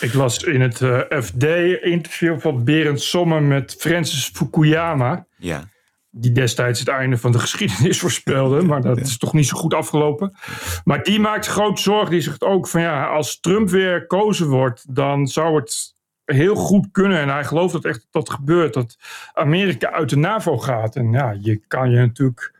Ik 0.00 0.14
las 0.14 0.42
in 0.42 0.60
het 0.60 0.80
uh, 0.80 1.12
eh, 1.12 1.22
FD-interview 1.22 2.40
van 2.40 2.64
Berend 2.64 3.00
Sommer 3.00 3.42
met 3.42 3.76
Francis 3.78 4.30
Fukuyama. 4.34 5.26
Ja. 5.36 5.68
Die 6.10 6.32
destijds 6.32 6.78
het 6.78 6.88
einde 6.88 7.18
van 7.18 7.32
de 7.32 7.38
geschiedenis 7.46 7.98
voorspelde. 7.98 8.62
Maar 8.62 8.80
dat 8.80 9.00
is 9.00 9.18
toch 9.18 9.32
niet 9.32 9.46
zo 9.46 9.56
goed 9.56 9.74
afgelopen. 9.74 10.36
Maar 10.84 11.02
die 11.02 11.20
maakt 11.20 11.46
grote 11.46 11.82
zorgen. 11.82 12.10
Die 12.10 12.20
zegt 12.20 12.42
ook 12.42 12.68
van 12.68 12.80
ja, 12.80 13.06
als 13.06 13.40
Trump 13.40 13.68
weer 13.68 14.06
kozen 14.06 14.48
wordt, 14.48 14.94
dan 14.94 15.26
zou 15.26 15.56
het 15.56 15.94
heel 16.24 16.54
goed 16.54 16.88
kunnen. 16.92 17.18
En 17.18 17.28
hij 17.28 17.44
gelooft 17.44 17.72
dat 17.72 17.84
echt 17.84 18.06
dat 18.10 18.30
gebeurt. 18.30 18.74
Dat 18.74 18.96
Amerika 19.32 19.90
uit 19.90 20.08
de 20.08 20.16
NAVO 20.16 20.58
gaat. 20.58 20.96
En 20.96 21.12
ja, 21.12 21.36
je 21.40 21.60
kan 21.66 21.90
je 21.90 21.96
natuurlijk 21.96 22.58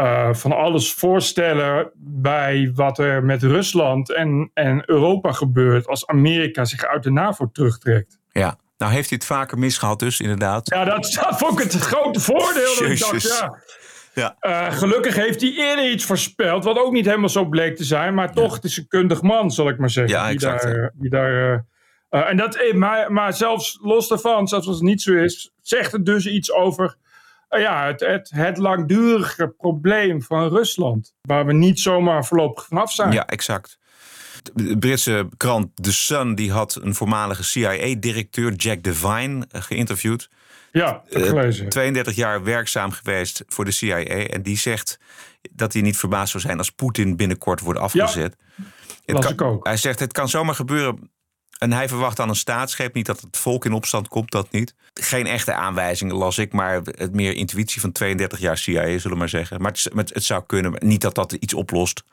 uh, 0.00 0.34
van 0.34 0.52
alles 0.52 0.92
voorstellen 0.92 1.90
bij 1.96 2.72
wat 2.74 2.98
er 2.98 3.24
met 3.24 3.42
Rusland 3.42 4.12
en, 4.12 4.50
en 4.54 4.82
Europa 4.86 5.32
gebeurt 5.32 5.86
als 5.86 6.06
Amerika 6.06 6.64
zich 6.64 6.84
uit 6.84 7.02
de 7.02 7.10
NAVO 7.10 7.50
terugtrekt. 7.52 8.18
Ja, 8.30 8.58
nou 8.78 8.92
heeft 8.92 9.08
hij 9.08 9.18
het 9.18 9.26
vaker 9.26 9.58
misgehad 9.58 9.98
dus 9.98 10.20
inderdaad. 10.20 10.70
Ja, 10.70 10.84
dat, 10.84 11.18
vond 11.36 11.60
ik 11.60 11.72
het 11.72 11.82
grote 11.82 12.20
voordeel. 12.20 12.74
Dat 12.78 12.88
ik 12.88 12.98
dacht, 12.98 13.38
ja, 13.38 13.58
ja. 14.14 14.36
Uh, 14.40 14.72
gelukkig 14.72 15.14
heeft 15.14 15.40
hij 15.40 15.50
eerder 15.50 15.90
iets 15.90 16.04
voorspeld, 16.04 16.64
wat 16.64 16.78
ook 16.78 16.92
niet 16.92 17.06
helemaal 17.06 17.28
zo 17.28 17.44
bleek 17.44 17.76
te 17.76 17.84
zijn, 17.84 18.14
maar 18.14 18.32
toch, 18.32 18.54
het 18.54 18.64
is 18.64 18.76
een 18.76 18.88
kundig 18.88 19.22
man, 19.22 19.50
zal 19.50 19.68
ik 19.68 19.78
maar 19.78 19.90
zeggen. 19.90 20.14
Ja, 20.14 20.30
exact. 20.30 20.62
Die 20.62 20.72
daar, 20.72 20.92
die 20.94 21.10
daar 21.10 21.66
uh, 22.10 22.28
en 22.28 22.36
dat, 22.36 22.72
maar, 22.74 23.12
maar 23.12 23.32
zelfs 23.32 23.78
los 23.82 24.08
daarvan, 24.08 24.48
zelfs 24.48 24.66
als 24.66 24.76
het 24.76 24.84
niet 24.84 25.02
zo 25.02 25.12
is, 25.12 25.52
zegt 25.60 25.92
het 25.92 26.06
dus 26.06 26.26
iets 26.26 26.52
over 26.52 26.96
ja, 27.58 27.86
het, 27.86 28.00
het, 28.00 28.30
het, 28.34 28.56
langdurige 28.56 29.48
probleem 29.48 30.22
van 30.22 30.48
Rusland. 30.48 31.14
Waar 31.20 31.46
we 31.46 31.52
niet 31.52 31.80
zomaar 31.80 32.26
voorlopig 32.26 32.66
vanaf 32.66 32.92
zijn. 32.92 33.12
Ja, 33.12 33.26
exact. 33.26 33.78
De 34.54 34.78
Britse 34.78 35.28
krant 35.36 35.68
The 35.82 35.92
Sun 35.92 36.34
die 36.34 36.52
had 36.52 36.78
een 36.82 36.94
voormalige 36.94 37.44
CIA-directeur, 37.44 38.52
Jack 38.52 38.82
Devine, 38.82 39.46
eh, 39.50 39.62
geïnterviewd. 39.62 40.28
Ja, 40.72 41.02
heb 41.08 41.22
gelezen. 41.22 41.68
32 41.68 42.14
jaar 42.14 42.44
werkzaam 42.44 42.90
geweest 42.90 43.42
voor 43.46 43.64
de 43.64 43.70
CIA. 43.70 44.04
En 44.04 44.42
die 44.42 44.58
zegt 44.58 44.98
dat 45.50 45.72
hij 45.72 45.82
niet 45.82 45.96
verbaasd 45.96 46.30
zou 46.30 46.42
zijn 46.42 46.58
als 46.58 46.70
Poetin 46.70 47.16
binnenkort 47.16 47.60
wordt 47.60 47.80
afgezet. 47.80 48.36
Ja, 49.04 49.18
kan, 49.18 49.32
ik 49.32 49.42
ook. 49.42 49.66
Hij 49.66 49.76
zegt 49.76 49.98
het 49.98 50.12
kan 50.12 50.28
zomaar 50.28 50.54
gebeuren 50.54 51.10
en 51.60 51.72
hij 51.72 51.88
verwacht 51.88 52.16
dan 52.16 52.28
een 52.28 52.34
staatsgreep. 52.34 52.94
Niet 52.94 53.06
dat 53.06 53.20
het 53.20 53.36
volk 53.36 53.64
in 53.64 53.72
opstand 53.72 54.08
komt, 54.08 54.30
dat 54.30 54.50
niet. 54.50 54.74
Geen 54.94 55.26
echte 55.26 55.54
aanwijzingen 55.54 56.14
las 56.14 56.38
ik, 56.38 56.52
maar 56.52 56.80
het 56.84 57.14
meer 57.14 57.34
intuïtie 57.34 57.80
van 57.80 57.92
32 57.92 58.38
jaar 58.38 58.58
CIA, 58.58 58.84
zullen 58.84 59.10
we 59.10 59.16
maar 59.16 59.28
zeggen. 59.28 59.62
Maar 59.62 59.72
het, 59.94 60.14
het 60.14 60.24
zou 60.24 60.42
kunnen, 60.46 60.74
niet 60.78 61.00
dat 61.00 61.14
dat 61.14 61.32
iets 61.32 61.54
oplost. 61.54 62.04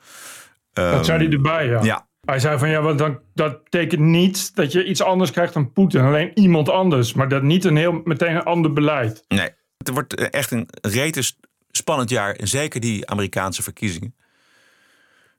Dat 0.72 1.04
zei 1.04 1.18
hij 1.18 1.26
ehm, 1.26 1.34
erbij, 1.34 1.66
ja. 1.66 1.82
ja. 1.82 2.06
Hij 2.20 2.38
zei 2.38 2.58
van 2.58 2.68
ja, 2.68 2.82
want 2.82 2.98
dan, 2.98 3.20
dat 3.34 3.64
betekent 3.64 4.00
niet 4.00 4.54
dat 4.54 4.72
je 4.72 4.84
iets 4.84 5.02
anders 5.02 5.30
krijgt 5.30 5.54
dan 5.54 5.72
Poetin. 5.72 6.00
Alleen 6.00 6.30
iemand 6.38 6.68
anders, 6.68 7.12
maar 7.12 7.28
dat 7.28 7.42
niet 7.42 7.64
een 7.64 7.76
heel, 7.76 8.00
meteen 8.04 8.36
een 8.36 8.42
ander 8.42 8.72
beleid. 8.72 9.24
Nee, 9.28 9.50
het 9.76 9.88
wordt 9.88 10.14
echt 10.30 10.50
een 10.50 10.68
rete 10.80 11.32
spannend 11.70 12.10
jaar. 12.10 12.34
En 12.34 12.48
zeker 12.48 12.80
die 12.80 13.08
Amerikaanse 13.08 13.62
verkiezingen. 13.62 14.14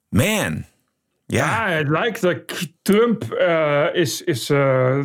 Man, 0.09 0.65
ja, 1.35 1.69
het 1.69 1.87
lijkt 1.87 2.21
dat 2.21 2.37
Trump 2.81 3.23
uh, 3.39 3.85
is, 3.93 4.23
is 4.23 4.49
uh, 4.49 5.03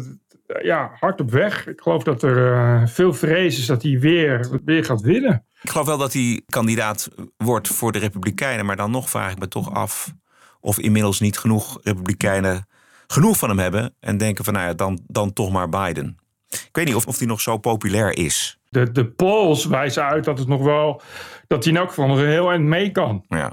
ja, 0.62 0.90
hard 1.00 1.20
op 1.20 1.30
weg. 1.30 1.66
Ik 1.66 1.80
geloof 1.80 2.02
dat 2.02 2.22
er 2.22 2.52
uh, 2.52 2.86
veel 2.86 3.14
vrees 3.14 3.58
is 3.58 3.66
dat 3.66 3.82
hij 3.82 3.98
weer, 3.98 4.60
weer 4.64 4.84
gaat 4.84 5.00
winnen. 5.00 5.46
Ik 5.62 5.70
geloof 5.70 5.86
wel 5.86 5.98
dat 5.98 6.12
hij 6.12 6.42
kandidaat 6.46 7.10
wordt 7.36 7.68
voor 7.68 7.92
de 7.92 7.98
Republikeinen. 7.98 8.66
Maar 8.66 8.76
dan 8.76 8.90
nog 8.90 9.10
vraag 9.10 9.32
ik 9.32 9.38
me 9.38 9.48
toch 9.48 9.74
af 9.74 10.12
of 10.60 10.78
inmiddels 10.78 11.20
niet 11.20 11.38
genoeg 11.38 11.78
Republikeinen 11.82 12.66
genoeg 13.06 13.36
van 13.36 13.48
hem 13.48 13.58
hebben. 13.58 13.94
En 14.00 14.16
denken 14.16 14.44
van 14.44 14.54
nou 14.54 14.66
ja, 14.66 14.74
dan, 14.74 15.00
dan 15.06 15.32
toch 15.32 15.52
maar 15.52 15.68
Biden. 15.68 16.18
Ik 16.48 16.68
weet 16.72 16.86
niet 16.86 16.94
of, 16.94 17.06
of 17.06 17.18
hij 17.18 17.26
nog 17.26 17.40
zo 17.40 17.58
populair 17.58 18.16
is. 18.16 18.58
De, 18.68 18.92
de 18.92 19.06
polls 19.06 19.64
wijzen 19.64 20.04
uit 20.04 20.24
dat 20.24 20.38
het 20.38 20.48
nog 20.48 20.62
wel 20.62 21.02
dat 21.46 21.64
hij 21.64 21.72
in 21.72 21.78
elk 21.78 21.88
geval 21.88 22.06
nog 22.06 22.18
een 22.18 22.28
heel 22.28 22.50
eind 22.50 22.64
mee 22.64 22.90
kan. 22.90 23.24
Ja 23.28 23.52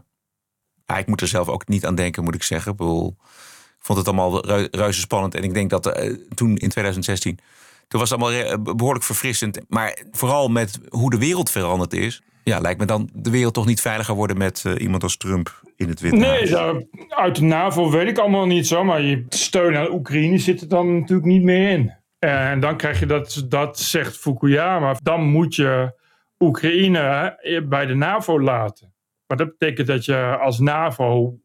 ik 0.97 1.07
moet 1.07 1.21
er 1.21 1.27
zelf 1.27 1.47
ook 1.47 1.67
niet 1.67 1.85
aan 1.85 1.95
denken, 1.95 2.23
moet 2.23 2.35
ik 2.35 2.43
zeggen. 2.43 2.71
Ik, 2.71 2.79
ik 2.79 3.87
vond 3.87 3.97
het 3.97 4.07
allemaal 4.07 4.45
reuze 4.71 4.99
spannend. 4.99 5.35
En 5.35 5.43
ik 5.43 5.53
denk 5.53 5.69
dat 5.69 5.87
uh, 5.87 6.15
toen 6.33 6.57
in 6.57 6.69
2016, 6.69 7.39
toen 7.87 7.99
was 7.99 8.09
het 8.09 8.19
allemaal 8.19 8.43
eh, 8.43 8.75
behoorlijk 8.75 9.05
verfrissend. 9.05 9.59
Maar 9.67 9.97
vooral 10.11 10.47
met 10.47 10.79
hoe 10.89 11.09
de 11.09 11.17
wereld 11.17 11.51
veranderd 11.51 11.93
is. 11.93 12.21
Ja, 12.43 12.59
lijkt 12.59 12.79
me 12.79 12.85
dan 12.85 13.09
de 13.13 13.29
wereld 13.29 13.53
toch 13.53 13.65
niet 13.65 13.81
veiliger 13.81 14.15
worden 14.15 14.37
met 14.37 14.63
uh, 14.67 14.73
iemand 14.77 15.03
als 15.03 15.17
Trump 15.17 15.61
in 15.75 15.89
het 15.89 15.99
Witte 15.99 16.17
Nee, 16.17 16.49
daar, 16.49 16.83
uit 17.09 17.35
de 17.35 17.43
NAVO 17.43 17.89
weet 17.89 18.07
ik 18.07 18.17
allemaal 18.17 18.45
niet 18.45 18.67
zo. 18.67 18.83
Maar 18.83 19.01
je 19.01 19.25
steun 19.29 19.75
aan 19.75 19.91
Oekraïne 19.91 20.37
zit 20.37 20.61
er 20.61 20.67
dan 20.67 20.99
natuurlijk 20.99 21.27
niet 21.27 21.43
meer 21.43 21.69
in. 21.69 21.93
En 22.19 22.59
dan 22.59 22.77
krijg 22.77 22.99
je 22.99 23.05
dat, 23.05 23.45
dat 23.47 23.79
zegt 23.79 24.17
Fukuyama, 24.17 24.95
dan 25.03 25.23
moet 25.23 25.55
je 25.55 25.93
Oekraïne 26.39 27.37
bij 27.69 27.85
de 27.85 27.95
NAVO 27.95 28.41
laten. 28.41 28.93
Maar 29.31 29.39
dat 29.39 29.57
betekent 29.57 29.87
dat 29.87 30.05
je 30.05 30.37
als 30.37 30.59
NAVO 30.59 31.39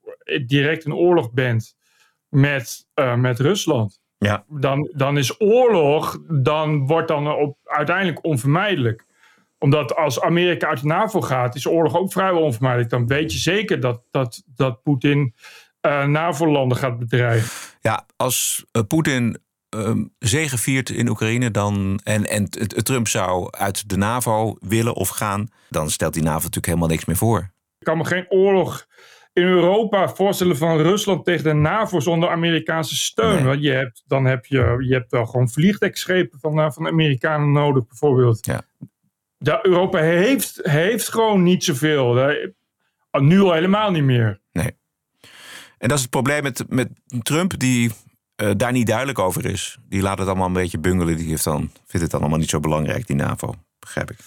direct 0.46 0.84
in 0.84 0.94
oorlog 0.94 1.32
bent 1.32 1.76
met, 2.28 2.86
uh, 2.94 3.14
met 3.14 3.40
Rusland. 3.40 4.00
Ja. 4.18 4.44
Dan, 4.48 4.90
dan 4.94 5.18
is 5.18 5.40
oorlog, 5.40 6.18
dan 6.28 6.86
wordt 6.86 7.08
dan 7.08 7.28
op, 7.28 7.58
uiteindelijk 7.64 8.24
onvermijdelijk. 8.24 9.04
Omdat 9.58 9.96
als 9.96 10.20
Amerika 10.20 10.68
uit 10.68 10.80
de 10.80 10.86
NAVO 10.86 11.20
gaat, 11.20 11.54
is 11.54 11.66
oorlog 11.66 11.96
ook 11.96 12.12
vrijwel 12.12 12.42
onvermijdelijk. 12.42 12.90
Dan 12.90 13.06
weet 13.06 13.32
je 13.32 13.38
zeker 13.38 13.80
dat, 13.80 14.02
dat, 14.10 14.42
dat 14.46 14.82
Poetin 14.82 15.34
uh, 15.86 16.04
NAVO-landen 16.06 16.78
gaat 16.78 16.98
bedreigen. 16.98 17.48
Ja, 17.80 18.06
als 18.16 18.64
uh, 18.72 18.82
Poetin 18.88 19.38
um, 19.70 20.14
zegeviert 20.18 20.90
in 20.90 21.08
Oekraïne 21.08 21.50
dan, 21.50 22.00
en, 22.04 22.24
en 22.24 22.48
Trump 22.68 23.08
zou 23.08 23.48
uit 23.50 23.88
de 23.88 23.96
NAVO 23.96 24.56
willen 24.60 24.94
of 24.94 25.08
gaan, 25.08 25.48
dan 25.68 25.90
stelt 25.90 26.14
die 26.14 26.22
NAVO 26.22 26.36
natuurlijk 26.36 26.66
helemaal 26.66 26.88
niks 26.88 27.04
meer 27.04 27.16
voor. 27.16 27.54
Ik 27.86 27.92
kan 27.92 28.00
me 28.00 28.08
geen 28.08 28.30
oorlog 28.30 28.86
in 29.32 29.42
Europa 29.42 30.08
voorstellen 30.08 30.56
van 30.56 30.78
Rusland 30.78 31.24
tegen 31.24 31.44
de 31.44 31.52
NAVO 31.52 32.00
zonder 32.00 32.28
Amerikaanse 32.28 32.96
steun. 32.96 33.44
Want 33.44 33.62
je 33.62 33.70
hebt, 33.70 34.04
dan 34.06 34.24
heb 34.24 34.46
je, 34.46 34.76
je 34.78 34.94
hebt 34.94 35.10
wel 35.10 35.26
gewoon 35.26 35.48
vliegdekschepen 35.48 36.38
van, 36.40 36.58
uh, 36.58 36.70
van 36.70 36.82
de 36.82 36.90
Amerikanen 36.90 37.52
nodig, 37.52 37.86
bijvoorbeeld. 37.86 38.46
Ja. 38.46 38.62
ja 39.38 39.64
Europa 39.64 39.98
heeft, 39.98 40.60
heeft 40.62 41.08
gewoon 41.08 41.42
niet 41.42 41.64
zoveel. 41.64 42.14
Nu 43.10 43.40
al 43.40 43.52
helemaal 43.52 43.90
niet 43.90 44.04
meer. 44.04 44.40
Nee. 44.52 44.78
En 45.78 45.88
dat 45.88 45.96
is 45.96 46.02
het 46.02 46.10
probleem 46.10 46.42
met, 46.42 46.64
met 46.68 46.88
Trump, 47.22 47.58
die 47.58 47.90
uh, 48.42 48.50
daar 48.56 48.72
niet 48.72 48.86
duidelijk 48.86 49.18
over 49.18 49.44
is. 49.44 49.78
Die 49.88 50.02
laat 50.02 50.18
het 50.18 50.28
allemaal 50.28 50.46
een 50.46 50.52
beetje 50.52 50.78
bungelen. 50.78 51.16
Die 51.16 51.28
heeft 51.28 51.44
dan, 51.44 51.70
vindt 51.84 52.02
het 52.02 52.10
dan 52.10 52.20
allemaal 52.20 52.38
niet 52.38 52.50
zo 52.50 52.60
belangrijk, 52.60 53.06
die 53.06 53.16
NAVO. 53.16 53.54
Begrijp 53.86 54.10
ik. 54.10 54.18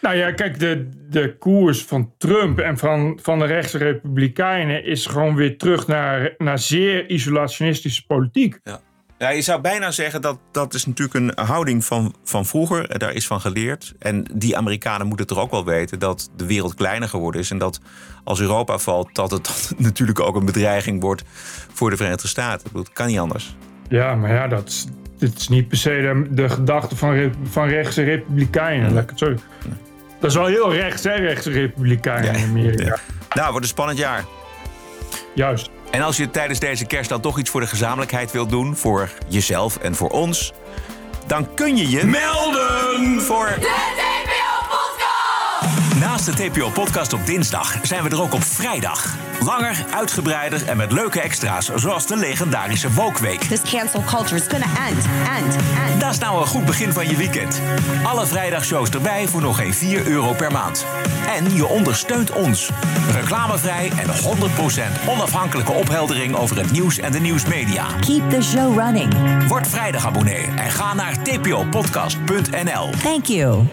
Nou 0.00 0.16
ja, 0.16 0.32
kijk, 0.32 0.58
de, 0.58 0.88
de 1.08 1.36
koers 1.38 1.84
van 1.84 2.14
Trump 2.18 2.58
en 2.58 2.78
van, 2.78 3.18
van 3.22 3.38
de 3.38 3.44
rechtse 3.44 3.78
republikeinen 3.78 4.84
is 4.84 5.06
gewoon 5.06 5.34
weer 5.34 5.58
terug 5.58 5.86
naar, 5.86 6.34
naar 6.38 6.58
zeer 6.58 7.10
isolationistische 7.10 8.06
politiek. 8.06 8.60
Ja. 8.62 8.80
Ja, 9.18 9.28
je 9.30 9.42
zou 9.42 9.60
bijna 9.60 9.90
zeggen 9.90 10.22
dat 10.22 10.38
dat 10.50 10.74
is 10.74 10.86
natuurlijk 10.86 11.16
een 11.16 11.46
houding 11.46 11.84
van, 11.84 12.14
van 12.24 12.46
vroeger. 12.46 12.98
Daar 12.98 13.12
is 13.12 13.26
van 13.26 13.40
geleerd. 13.40 13.94
En 13.98 14.24
die 14.34 14.56
Amerikanen 14.56 15.06
moeten 15.06 15.26
toch 15.26 15.38
ook 15.38 15.50
wel 15.50 15.64
weten 15.64 15.98
dat 15.98 16.30
de 16.36 16.46
wereld 16.46 16.74
kleiner 16.74 17.08
geworden 17.08 17.40
is. 17.40 17.50
En 17.50 17.58
dat 17.58 17.80
als 18.24 18.40
Europa 18.40 18.78
valt, 18.78 19.14
dat 19.14 19.30
het 19.30 19.72
natuurlijk 19.78 20.20
ook 20.20 20.36
een 20.36 20.44
bedreiging 20.44 21.00
wordt 21.00 21.22
voor 21.72 21.90
de 21.90 21.96
Verenigde 21.96 22.28
Staten. 22.28 22.70
Dat 22.72 22.92
kan 22.92 23.06
niet 23.06 23.18
anders. 23.18 23.56
Ja, 23.88 24.14
maar 24.14 24.32
ja, 24.32 24.48
dat 24.48 24.86
dit 25.30 25.38
is 25.38 25.48
niet 25.48 25.68
per 25.68 25.76
se 25.76 25.90
de, 25.90 26.34
de 26.34 26.48
gedachte 26.48 26.96
van, 26.96 27.32
van 27.50 27.68
rechtse 27.68 28.02
republikeinen. 28.02 28.96
Het 28.96 29.12
zo. 29.14 29.34
Dat 30.20 30.30
is 30.30 30.36
wel 30.36 30.46
heel 30.46 30.72
rechts, 30.72 31.04
hè, 31.04 31.14
rechtse 31.14 31.50
republikeinen 31.50 32.34
in 32.34 32.48
Amerika. 32.48 32.84
Ja. 32.84 32.98
Nou, 33.34 33.50
wordt 33.50 33.64
een 33.64 33.72
spannend 33.72 33.98
jaar. 33.98 34.24
Juist. 35.34 35.70
En 35.90 36.02
als 36.02 36.16
je 36.16 36.30
tijdens 36.30 36.58
deze 36.58 36.86
kerst 36.86 37.08
dan 37.08 37.20
toch 37.20 37.38
iets 37.38 37.50
voor 37.50 37.60
de 37.60 37.66
gezamenlijkheid 37.66 38.32
wilt 38.32 38.50
doen, 38.50 38.76
voor 38.76 39.10
jezelf 39.28 39.76
en 39.76 39.94
voor 39.94 40.10
ons, 40.10 40.52
dan 41.26 41.54
kun 41.54 41.76
je 41.76 41.90
je 41.90 42.04
melden 42.04 43.20
voor. 43.20 43.48
De 46.24 46.32
TPO-podcast 46.32 47.12
op 47.12 47.26
dinsdag 47.26 47.78
zijn 47.82 48.02
we 48.02 48.10
er 48.10 48.22
ook 48.22 48.34
op 48.34 48.44
vrijdag. 48.44 49.16
Langer, 49.40 49.84
uitgebreider 49.94 50.68
en 50.68 50.76
met 50.76 50.92
leuke 50.92 51.20
extra's, 51.20 51.70
zoals 51.74 52.06
de 52.06 52.16
legendarische 52.16 52.92
Wookweek. 52.92 53.40
This 53.40 53.60
cancel 53.60 54.02
culture 54.06 54.36
is 54.36 54.46
gonna 54.48 54.66
end, 54.88 55.04
end, 55.38 55.54
end. 55.88 56.00
Dat 56.00 56.10
is 56.10 56.18
nou 56.18 56.40
een 56.40 56.46
goed 56.46 56.64
begin 56.64 56.92
van 56.92 57.08
je 57.08 57.16
weekend. 57.16 57.60
Alle 58.04 58.26
vrijdagshows 58.26 58.90
erbij 58.90 59.28
voor 59.28 59.40
nog 59.40 59.56
geen 59.56 59.74
4 59.74 60.06
euro 60.06 60.32
per 60.32 60.52
maand. 60.52 60.86
En 61.36 61.54
je 61.54 61.66
ondersteunt 61.66 62.32
ons. 62.32 62.70
Reclamevrij 63.10 63.92
en 63.96 64.08
100% 65.04 65.08
onafhankelijke 65.08 65.72
opheldering 65.72 66.36
over 66.36 66.56
het 66.56 66.70
nieuws 66.70 66.98
en 66.98 67.12
de 67.12 67.20
nieuwsmedia. 67.20 67.86
Keep 68.00 68.30
the 68.30 68.42
show 68.42 68.78
running. 68.78 69.14
Word 69.48 69.68
vrijdag 69.68 70.06
abonnee 70.06 70.46
en 70.56 70.70
ga 70.70 70.94
naar 70.94 71.22
tpopodcast.nl. 71.22 72.90
Thank 73.02 73.26
you. 73.26 73.66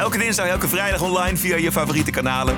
Elke 0.00 0.18
dinsdag, 0.18 0.46
elke 0.46 0.68
vrijdag 0.68 1.02
online 1.02 1.36
via 1.36 1.56
je 1.56 1.72
favoriete 1.72 2.10
kanalen. 2.10 2.56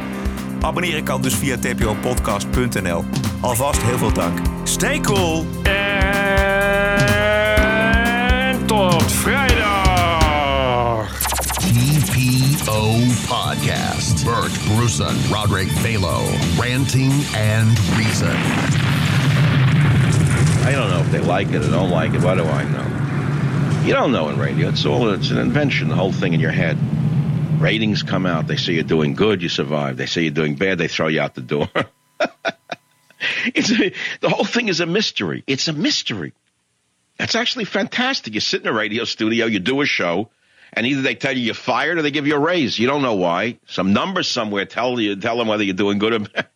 Abonneren 0.61 1.05
kan 1.05 1.23
dus 1.23 1.35
via 1.35 1.57
tpopodcast.nl. 1.59 3.05
Alvast 3.41 3.83
heel 3.83 3.99
veel 3.99 4.13
dank. 4.13 4.39
Stay 4.65 5.01
cool! 5.01 5.47
En 5.63 5.73
tot 8.67 9.13
vrijdag! 9.13 11.19
TPO 11.59 12.97
Podcast. 13.27 14.25
Bert 14.25 14.53
Bruson, 14.75 15.17
Roderick 15.31 15.71
Balo, 15.83 16.21
Ranting 16.59 17.13
and 17.57 17.79
Reason. 17.97 18.37
I 20.69 20.73
don't 20.75 20.91
know 20.91 21.01
if 21.01 21.11
they 21.11 21.37
like 21.37 21.57
it 21.57 21.65
or 21.65 21.71
don't 21.71 22.01
like 22.01 22.17
it. 22.17 22.23
What 22.23 22.37
do 22.37 22.43
I 22.43 22.65
know? 22.65 22.87
You 23.85 23.95
don't 23.95 24.13
know 24.13 24.31
in 24.31 24.39
radio. 24.39 24.69
It's 24.69 24.87
all 24.87 25.15
it's 25.15 25.31
an 25.31 25.39
invention, 25.39 25.89
the 25.89 25.97
whole 25.97 26.13
thing 26.13 26.35
in 26.35 26.41
your 26.41 26.55
head. 26.55 26.77
Ratings 27.63 28.03
come 28.03 28.27
out. 28.27 28.49
They 28.49 28.57
say 28.57 28.73
you're 28.73 28.83
doing 28.83 29.15
good, 29.15 29.41
you 29.41 29.49
survive. 29.49 29.97
They 29.97 30.07
say 30.07 30.23
you're 30.23 30.33
doing 30.33 30.57
bad, 30.57 30.79
they 30.79 30.89
throw 30.89 31.07
you 31.07 31.21
out 31.21 31.35
the 31.35 31.41
door. 31.43 31.69
it's 33.55 33.71
a, 33.71 33.93
the 34.21 34.29
whole 34.29 34.45
thing 34.45 34.67
is 34.67 34.81
a 34.81 34.87
mystery. 34.87 35.45
It's 35.47 35.69
a 35.69 35.73
mystery. 35.73 36.33
That's 37.19 37.37
actually 37.37 37.67
fantastic. 37.67 38.35
You 38.35 38.41
sit 38.41 38.63
in 38.63 38.67
a 38.67 38.73
radio 38.73 39.05
studio, 39.05 39.47
you 39.47 39.61
do 39.61 39.81
a 39.81 39.87
show, 39.87 40.31
and 40.73 40.87
either 40.87 41.03
they 41.03 41.15
tell 41.15 41.37
you 41.37 41.43
you're 41.43 41.55
fired 41.55 41.99
or 41.99 42.03
they 42.03 42.11
give 42.11 42.27
you 42.27 42.35
a 42.35 42.39
raise. 42.41 42.79
You 42.79 42.89
don't 42.89 43.03
know 43.03 43.15
why. 43.15 43.59
Some 43.67 43.93
numbers 43.93 44.27
somewhere 44.27 44.65
tell 44.65 44.99
you 44.99 45.15
tell 45.15 45.37
them 45.37 45.47
whether 45.47 45.63
you're 45.63 45.75
doing 45.75 45.99
good 45.99 46.15
or 46.15 46.19
bad. 46.35 46.49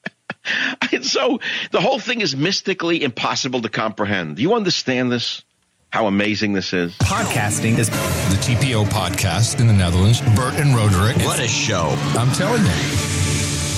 and 0.92 1.06
so 1.06 1.38
the 1.70 1.80
whole 1.80 2.00
thing 2.00 2.20
is 2.20 2.34
mystically 2.34 3.02
impossible 3.02 3.62
to 3.62 3.68
comprehend. 3.68 4.36
Do 4.36 4.42
you 4.42 4.54
understand 4.54 5.12
this? 5.12 5.44
How 5.92 6.06
amazing 6.06 6.52
this 6.52 6.72
is. 6.72 6.92
Podcasting 6.98 7.78
is 7.78 7.88
the 7.88 8.36
TPO 8.42 8.84
podcast 8.86 9.60
in 9.60 9.66
the 9.66 9.72
Netherlands. 9.72 10.20
Bert 10.34 10.54
and 10.54 10.74
Roderick. 10.74 11.16
What 11.24 11.38
a 11.40 11.48
show. 11.48 11.94
I'm 12.18 12.30
telling 12.32 12.62
you. 12.62 13.16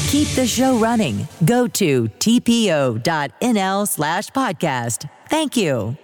Keep 0.08 0.28
the 0.28 0.46
show 0.46 0.78
running. 0.78 1.28
Go 1.44 1.68
to 1.68 2.04
tpo.nl 2.08 3.88
slash 3.88 4.30
podcast. 4.30 5.08
Thank 5.28 5.56
you. 5.56 5.96